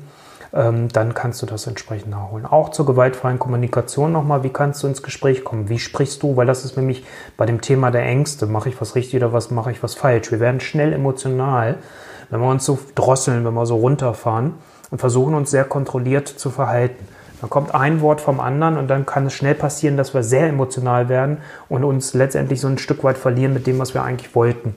ähm, 0.53 0.89
dann 0.89 1.15
kannst 1.15 1.43
du 1.43 1.47
das 1.47 1.67
entsprechend 1.67 2.11
nachholen. 2.11 2.47
Auch 2.47 2.71
zur 2.71 2.87
gewaltfreien 2.87 3.39
Kommunikation 3.39 4.11
nochmal, 4.11 4.43
wie 4.43 4.49
kannst 4.49 4.83
du 4.83 4.89
ins 4.89 5.03
Gespräch 5.03 5.45
kommen? 5.45 5.69
Wie 5.69 5.79
sprichst 5.79 6.23
du? 6.23 6.37
Weil 6.37 6.47
das 6.47 6.65
ist 6.65 6.77
nämlich 6.77 7.05
bei 7.37 7.47
dem 7.47 7.61
Thema 7.61 7.91
der 7.91 8.03
Ängste, 8.03 8.47
mache 8.47 8.69
ich 8.69 8.81
was 8.81 8.95
richtig 8.95 9.17
oder 9.23 9.33
was 9.33 9.51
mache 9.51 9.71
ich 9.71 9.83
was 9.83 9.95
falsch? 9.95 10.31
Wir 10.33 10.41
werden 10.41 10.61
schnell 10.61 10.93
emotional 10.93 11.77
wenn 12.31 12.41
wir 12.41 12.49
uns 12.49 12.65
so 12.65 12.79
drosseln, 12.95 13.45
wenn 13.45 13.55
wir 13.55 13.67
so 13.67 13.77
runterfahren 13.77 14.55
und 14.91 14.99
versuchen 14.99 15.35
uns 15.35 15.51
sehr 15.51 15.65
kontrolliert 15.65 16.29
zu 16.29 16.51
verhalten. 16.51 17.07
Dann 17.41 17.51
kommt 17.51 17.75
ein 17.75 18.01
Wort 18.01 18.21
vom 18.21 18.41
anderen 18.41 18.79
und 18.79 18.89
dann 18.89 19.05
kann 19.05 19.27
es 19.27 19.35
schnell 19.35 19.55
passieren, 19.55 19.97
dass 19.97 20.15
wir 20.15 20.23
sehr 20.23 20.49
emotional 20.49 21.09
werden 21.09 21.39
und 21.69 21.85
uns 21.85 22.15
letztendlich 22.15 22.61
so 22.61 22.69
ein 22.69 22.79
Stück 22.79 23.05
weit 23.05 23.19
verlieren 23.19 23.53
mit 23.53 23.67
dem, 23.67 23.79
was 23.79 23.95
wir 23.95 24.03
eigentlich 24.03 24.35
wollten. 24.35 24.77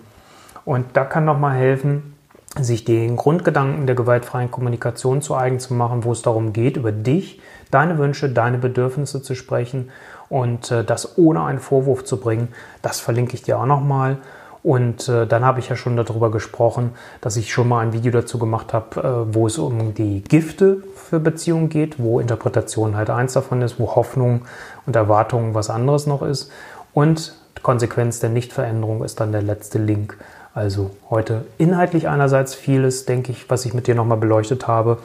Und 0.65 0.85
da 0.93 1.05
kann 1.05 1.25
nochmal 1.25 1.55
helfen, 1.55 2.15
sich 2.59 2.83
den 2.83 3.15
Grundgedanken 3.15 3.85
der 3.85 3.95
gewaltfreien 3.95 4.51
Kommunikation 4.51 5.21
zu 5.21 5.35
eigen 5.35 5.59
zu 5.59 5.73
machen, 5.73 6.03
wo 6.03 6.11
es 6.11 6.21
darum 6.21 6.51
geht, 6.51 6.77
über 6.77 6.91
dich, 6.91 7.41
deine 7.71 7.97
Wünsche, 7.97 8.29
deine 8.29 8.57
Bedürfnisse 8.57 9.21
zu 9.21 9.35
sprechen 9.35 9.89
und 10.29 10.71
äh, 10.71 10.83
das 10.83 11.17
ohne 11.17 11.43
einen 11.43 11.59
Vorwurf 11.59 12.03
zu 12.03 12.17
bringen. 12.19 12.49
Das 12.81 12.99
verlinke 12.99 13.35
ich 13.35 13.43
dir 13.43 13.59
auch 13.59 13.65
nochmal. 13.65 14.17
Und 14.61 15.07
äh, 15.07 15.25
dann 15.25 15.45
habe 15.45 15.59
ich 15.59 15.69
ja 15.69 15.75
schon 15.75 15.95
darüber 15.95 16.31
gesprochen, 16.31 16.91
dass 17.21 17.37
ich 17.37 17.53
schon 17.53 17.67
mal 17.69 17.79
ein 17.79 17.93
Video 17.93 18.11
dazu 18.11 18.37
gemacht 18.37 18.73
habe, 18.73 19.27
äh, 19.29 19.33
wo 19.33 19.47
es 19.47 19.57
um 19.57 19.93
die 19.93 20.21
Gifte 20.21 20.83
für 20.95 21.19
Beziehungen 21.19 21.69
geht, 21.69 21.97
wo 21.97 22.19
Interpretation 22.19 22.95
halt 22.95 23.09
eins 23.09 23.33
davon 23.33 23.61
ist, 23.61 23.79
wo 23.79 23.95
Hoffnung 23.95 24.41
und 24.85 24.95
Erwartungen 24.95 25.53
was 25.53 25.69
anderes 25.69 26.07
noch 26.07 26.21
ist. 26.21 26.51
Und 26.93 27.35
Konsequenz 27.61 28.19
der 28.19 28.29
Nichtveränderung 28.29 29.03
ist 29.03 29.19
dann 29.19 29.31
der 29.31 29.41
letzte 29.41 29.79
Link. 29.79 30.17
Also 30.53 30.91
heute 31.09 31.45
inhaltlich 31.57 32.07
einerseits 32.09 32.53
vieles, 32.55 33.05
denke 33.05 33.31
ich, 33.31 33.49
was 33.49 33.65
ich 33.65 33.73
mit 33.73 33.87
dir 33.87 33.95
nochmal 33.95 34.17
beleuchtet 34.17 34.67
habe 34.67 34.97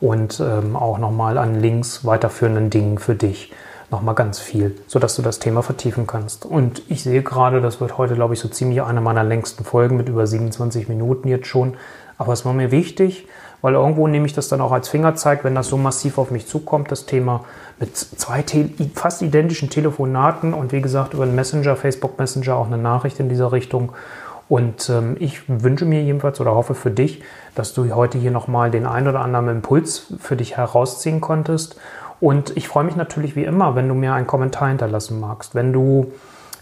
und 0.00 0.40
ähm, 0.40 0.76
auch 0.76 0.98
nochmal 0.98 1.38
an 1.38 1.58
Links 1.60 2.04
weiterführenden 2.04 2.70
Dingen 2.70 2.98
für 2.98 3.14
dich 3.14 3.52
nochmal 3.90 4.14
ganz 4.14 4.38
viel, 4.38 4.76
sodass 4.86 5.16
du 5.16 5.22
das 5.22 5.38
Thema 5.38 5.62
vertiefen 5.62 6.06
kannst. 6.06 6.46
Und 6.46 6.82
ich 6.88 7.02
sehe 7.02 7.22
gerade, 7.22 7.60
das 7.60 7.80
wird 7.80 7.98
heute, 7.98 8.14
glaube 8.14 8.34
ich, 8.34 8.40
so 8.40 8.48
ziemlich 8.48 8.82
eine 8.82 9.00
meiner 9.00 9.24
längsten 9.24 9.64
Folgen 9.64 9.96
mit 9.96 10.08
über 10.08 10.26
27 10.26 10.88
Minuten 10.88 11.28
jetzt 11.28 11.46
schon. 11.46 11.74
Aber 12.18 12.32
es 12.32 12.44
war 12.44 12.52
mir 12.52 12.70
wichtig, 12.70 13.26
weil 13.62 13.74
irgendwo 13.74 14.06
nehme 14.06 14.26
ich 14.26 14.32
das 14.32 14.48
dann 14.48 14.60
auch 14.60 14.72
als 14.72 14.88
Fingerzeig, 14.88 15.44
wenn 15.44 15.54
das 15.54 15.68
so 15.68 15.76
massiv 15.76 16.18
auf 16.18 16.30
mich 16.30 16.46
zukommt, 16.46 16.90
das 16.90 17.06
Thema 17.06 17.44
mit 17.78 17.96
zwei 17.96 18.44
fast 18.94 19.22
identischen 19.22 19.70
Telefonaten 19.70 20.54
und 20.54 20.72
wie 20.72 20.80
gesagt 20.80 21.14
über 21.14 21.26
den 21.26 21.34
Messenger, 21.34 21.76
Facebook 21.76 22.18
Messenger 22.18 22.56
auch 22.56 22.66
eine 22.66 22.78
Nachricht 22.78 23.20
in 23.20 23.28
dieser 23.28 23.52
Richtung. 23.52 23.92
Und 24.48 24.90
ähm, 24.90 25.16
ich 25.20 25.42
wünsche 25.48 25.84
mir 25.84 26.02
jedenfalls 26.02 26.40
oder 26.40 26.54
hoffe 26.54 26.74
für 26.74 26.90
dich, 26.90 27.22
dass 27.54 27.72
du 27.72 27.94
heute 27.94 28.18
hier 28.18 28.32
nochmal 28.32 28.70
den 28.70 28.84
ein 28.84 29.06
oder 29.06 29.20
anderen 29.20 29.48
Impuls 29.48 30.12
für 30.18 30.36
dich 30.36 30.56
herausziehen 30.56 31.20
konntest 31.20 31.76
und 32.20 32.56
ich 32.56 32.68
freue 32.68 32.84
mich 32.84 32.96
natürlich 32.96 33.34
wie 33.36 33.44
immer, 33.44 33.74
wenn 33.74 33.88
du 33.88 33.94
mir 33.94 34.12
einen 34.12 34.26
Kommentar 34.26 34.68
hinterlassen 34.68 35.20
magst. 35.20 35.54
Wenn 35.54 35.72
du 35.72 36.12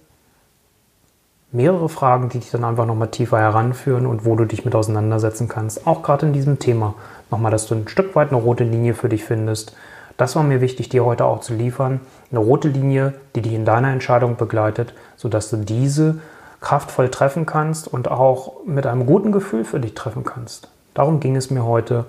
mehrere 1.54 1.88
Fragen, 1.88 2.28
die 2.28 2.40
dich 2.40 2.50
dann 2.50 2.64
einfach 2.64 2.84
nochmal 2.84 3.08
tiefer 3.08 3.38
heranführen 3.38 4.06
und 4.06 4.24
wo 4.24 4.34
du 4.36 4.44
dich 4.44 4.64
mit 4.64 4.74
auseinandersetzen 4.74 5.48
kannst. 5.48 5.86
Auch 5.86 6.02
gerade 6.02 6.26
in 6.26 6.32
diesem 6.32 6.58
Thema 6.58 6.94
nochmal, 7.30 7.52
dass 7.52 7.66
du 7.66 7.76
ein 7.76 7.88
Stück 7.88 8.16
weit 8.16 8.28
eine 8.28 8.40
rote 8.40 8.64
Linie 8.64 8.94
für 8.94 9.08
dich 9.08 9.24
findest, 9.24 9.74
Das 10.16 10.36
war 10.36 10.44
mir 10.44 10.60
wichtig, 10.60 10.90
dir 10.90 11.04
heute 11.04 11.24
auch 11.24 11.40
zu 11.40 11.54
liefern. 11.54 12.00
Eine 12.30 12.38
rote 12.38 12.68
Linie, 12.68 13.14
die 13.34 13.42
dich 13.42 13.52
in 13.52 13.64
deiner 13.64 13.88
Entscheidung 13.88 14.36
begleitet, 14.36 14.94
sodass 15.16 15.50
du 15.50 15.56
diese 15.56 16.20
kraftvoll 16.60 17.08
treffen 17.08 17.46
kannst 17.46 17.88
und 17.88 18.08
auch 18.08 18.64
mit 18.64 18.86
einem 18.86 19.06
guten 19.06 19.32
Gefühl 19.32 19.64
für 19.64 19.80
dich 19.80 19.94
treffen 19.94 20.22
kannst. 20.22 20.68
Darum 20.94 21.18
ging 21.18 21.34
es 21.34 21.50
mir 21.50 21.64
heute 21.64 22.04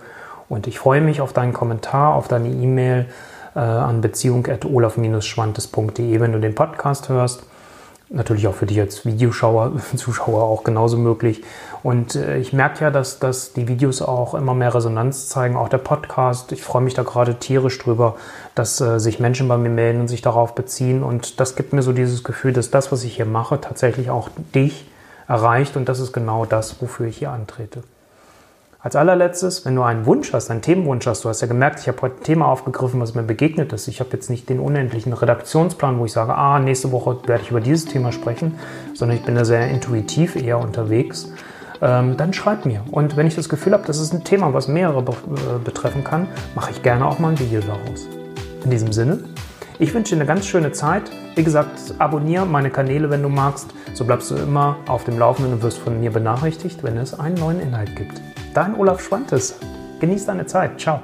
und 0.49 0.67
ich 0.67 0.77
freue 0.77 1.01
mich 1.01 1.19
auf 1.19 1.34
deinen 1.34 1.53
Kommentar, 1.53 2.13
auf 2.13 2.27
deine 2.27 2.49
E-Mail 2.49 3.08
äh, 3.55 3.60
an 3.60 4.01
beziehung.olaf-schwantes.de, 4.01 6.19
wenn 6.19 6.31
du 6.31 6.39
den 6.39 6.53
Podcast 6.53 7.10
hörst 7.10 7.41
natürlich 8.10 8.48
auch 8.48 8.56
für 8.56 8.65
dich 8.65 8.80
als 8.80 9.06
Videoschauer, 9.06 9.74
Zuschauer 9.96 10.44
auch 10.44 10.63
genauso 10.63 10.98
möglich. 10.98 11.44
Und 11.84 12.15
äh, 12.15 12.38
ich 12.38 12.54
merke 12.54 12.84
ja, 12.84 12.91
dass, 12.91 13.20
dass 13.20 13.54
die 13.54 13.68
Videos 13.68 14.02
auch 14.02 14.34
immer 14.34 14.54
mehr 14.54 14.74
Resonanz 14.74 15.30
zeigen, 15.30 15.56
auch 15.56 15.70
der 15.70 15.78
Podcast. 15.78 16.52
Ich 16.52 16.63
freue 16.63 16.82
mich 16.82 16.94
da 16.94 17.04
gerade 17.04 17.36
tierisch 17.36 17.78
drüber, 17.80 18.15
dass 18.56 18.80
äh, 18.82 19.00
sich 19.00 19.20
Menschen 19.20 19.48
bei 19.48 19.58
mir 19.58 19.70
melden 19.70 20.02
und 20.02 20.08
sich 20.08 20.22
darauf 20.22 20.56
beziehen. 20.56 21.04
Und 21.04 21.39
das 21.39 21.56
gibt 21.56 21.74
mir 21.74 21.82
so 21.82 21.94
dieses 21.94 22.24
Gefühl, 22.24 22.54
dass 22.54 22.72
das, 22.72 22.91
was 22.91 23.04
ich 23.04 23.15
hier 23.15 23.26
mache, 23.26 23.60
tatsächlich 23.62 24.10
auch 24.10 24.30
dich 24.54 24.86
erreicht. 25.28 25.78
Und 25.78 25.89
das 25.89 26.00
ist 26.00 26.13
genau 26.13 26.46
das, 26.46 26.82
wofür 26.82 27.08
ich 27.08 27.18
hier 27.18 27.32
antrete. 27.32 27.84
Als 28.86 28.95
allerletztes, 28.95 29.65
wenn 29.65 29.76
du 29.76 29.82
einen 29.82 30.06
Wunsch 30.06 30.32
hast, 30.32 30.52
einen 30.52 30.62
Themenwunsch 30.62 31.08
hast, 31.08 31.26
du 31.26 31.30
hast 31.30 31.41
ja 31.41 31.48
gemerkt, 31.48 31.80
ich 31.80 31.88
habe 31.88 32.00
heute 32.04 32.17
ein 32.17 32.24
Thema 32.24 32.45
aufgegriffen, 32.45 33.02
was 33.02 33.15
mir 33.15 33.24
begegnet 33.24 33.74
ist. 33.74 33.88
Ich 33.88 34.00
habe 34.00 34.12
jetzt 34.13 34.30
nicht 34.30 34.48
den 34.48 34.60
unendlichen 34.60 35.12
Redaktionsplan, 35.12 35.98
wo 35.98 36.06
ich 36.06 36.12
sage, 36.12 36.36
ah, 36.36 36.60
nächste 36.60 36.91
Woche 36.91 37.17
werde 37.26 37.41
ich 37.41 37.50
über 37.50 37.62
dieses 37.62 37.86
Thema 37.86 38.12
sprechen, 38.12 38.60
sondern 38.93 39.17
ich 39.17 39.24
bin 39.24 39.34
da 39.34 39.43
sehr 39.43 39.69
intuitiv 39.69 40.36
eher 40.36 40.60
unterwegs. 40.60 41.32
Ähm, 41.82 42.15
dann 42.15 42.32
schreib 42.32 42.67
mir. 42.67 42.84
Und 42.91 43.17
wenn 43.17 43.26
ich 43.26 43.34
das 43.34 43.50
Gefühl 43.50 43.74
habe, 43.74 43.88
das 43.88 44.00
ist 44.00 44.13
ein 44.13 44.24
Thema, 44.24 44.54
was 44.54 44.67
mehrere 44.67 45.02
be 45.02 45.13
äh, 45.13 45.58
betreffen 45.63 46.04
kann, 46.04 46.28
mache 46.54 46.69
ich 46.69 46.84
gerne 46.84 47.08
auch 47.08 47.17
mal 47.17 47.30
ein 47.30 47.39
Video 47.39 47.62
daraus. 47.62 48.08
In 48.63 48.69
diesem 48.69 48.93
Sinne, 48.93 49.17
ich 49.80 49.95
wünsche 49.95 50.13
dir 50.13 50.21
eine 50.21 50.28
ganz 50.28 50.45
schöne 50.45 50.74
Zeit. 50.74 51.10
Wie 51.34 51.43
gesagt, 51.43 51.95
abonniere 51.98 52.45
meine 52.45 52.69
Kanäle, 52.69 53.10
wenn 53.10 53.24
du 53.24 53.30
magst. 53.30 53.67
So 53.95 54.06
bleibst 54.06 54.30
du 54.30 54.36
immer 54.36 54.76
auf 54.88 55.06
dem 55.06 55.17
Laufenden 55.17 55.54
und 55.56 55.63
wirst 55.63 55.80
von 55.80 56.00
mir 56.00 56.12
benachrichtigt, 56.12 56.84
wenn 56.84 56.98
es 56.98 57.19
einen 57.19 57.34
neuen 57.34 57.60
Inhalt 57.60 57.95
gibt. 57.95 58.21
Dein 58.56 58.74
Olaf 58.80 59.02
Schwantes. 59.02 59.60
Genieß 60.00 60.28
deine 60.28 60.46
Zeit. 60.46 60.80
Ciao. 60.80 61.04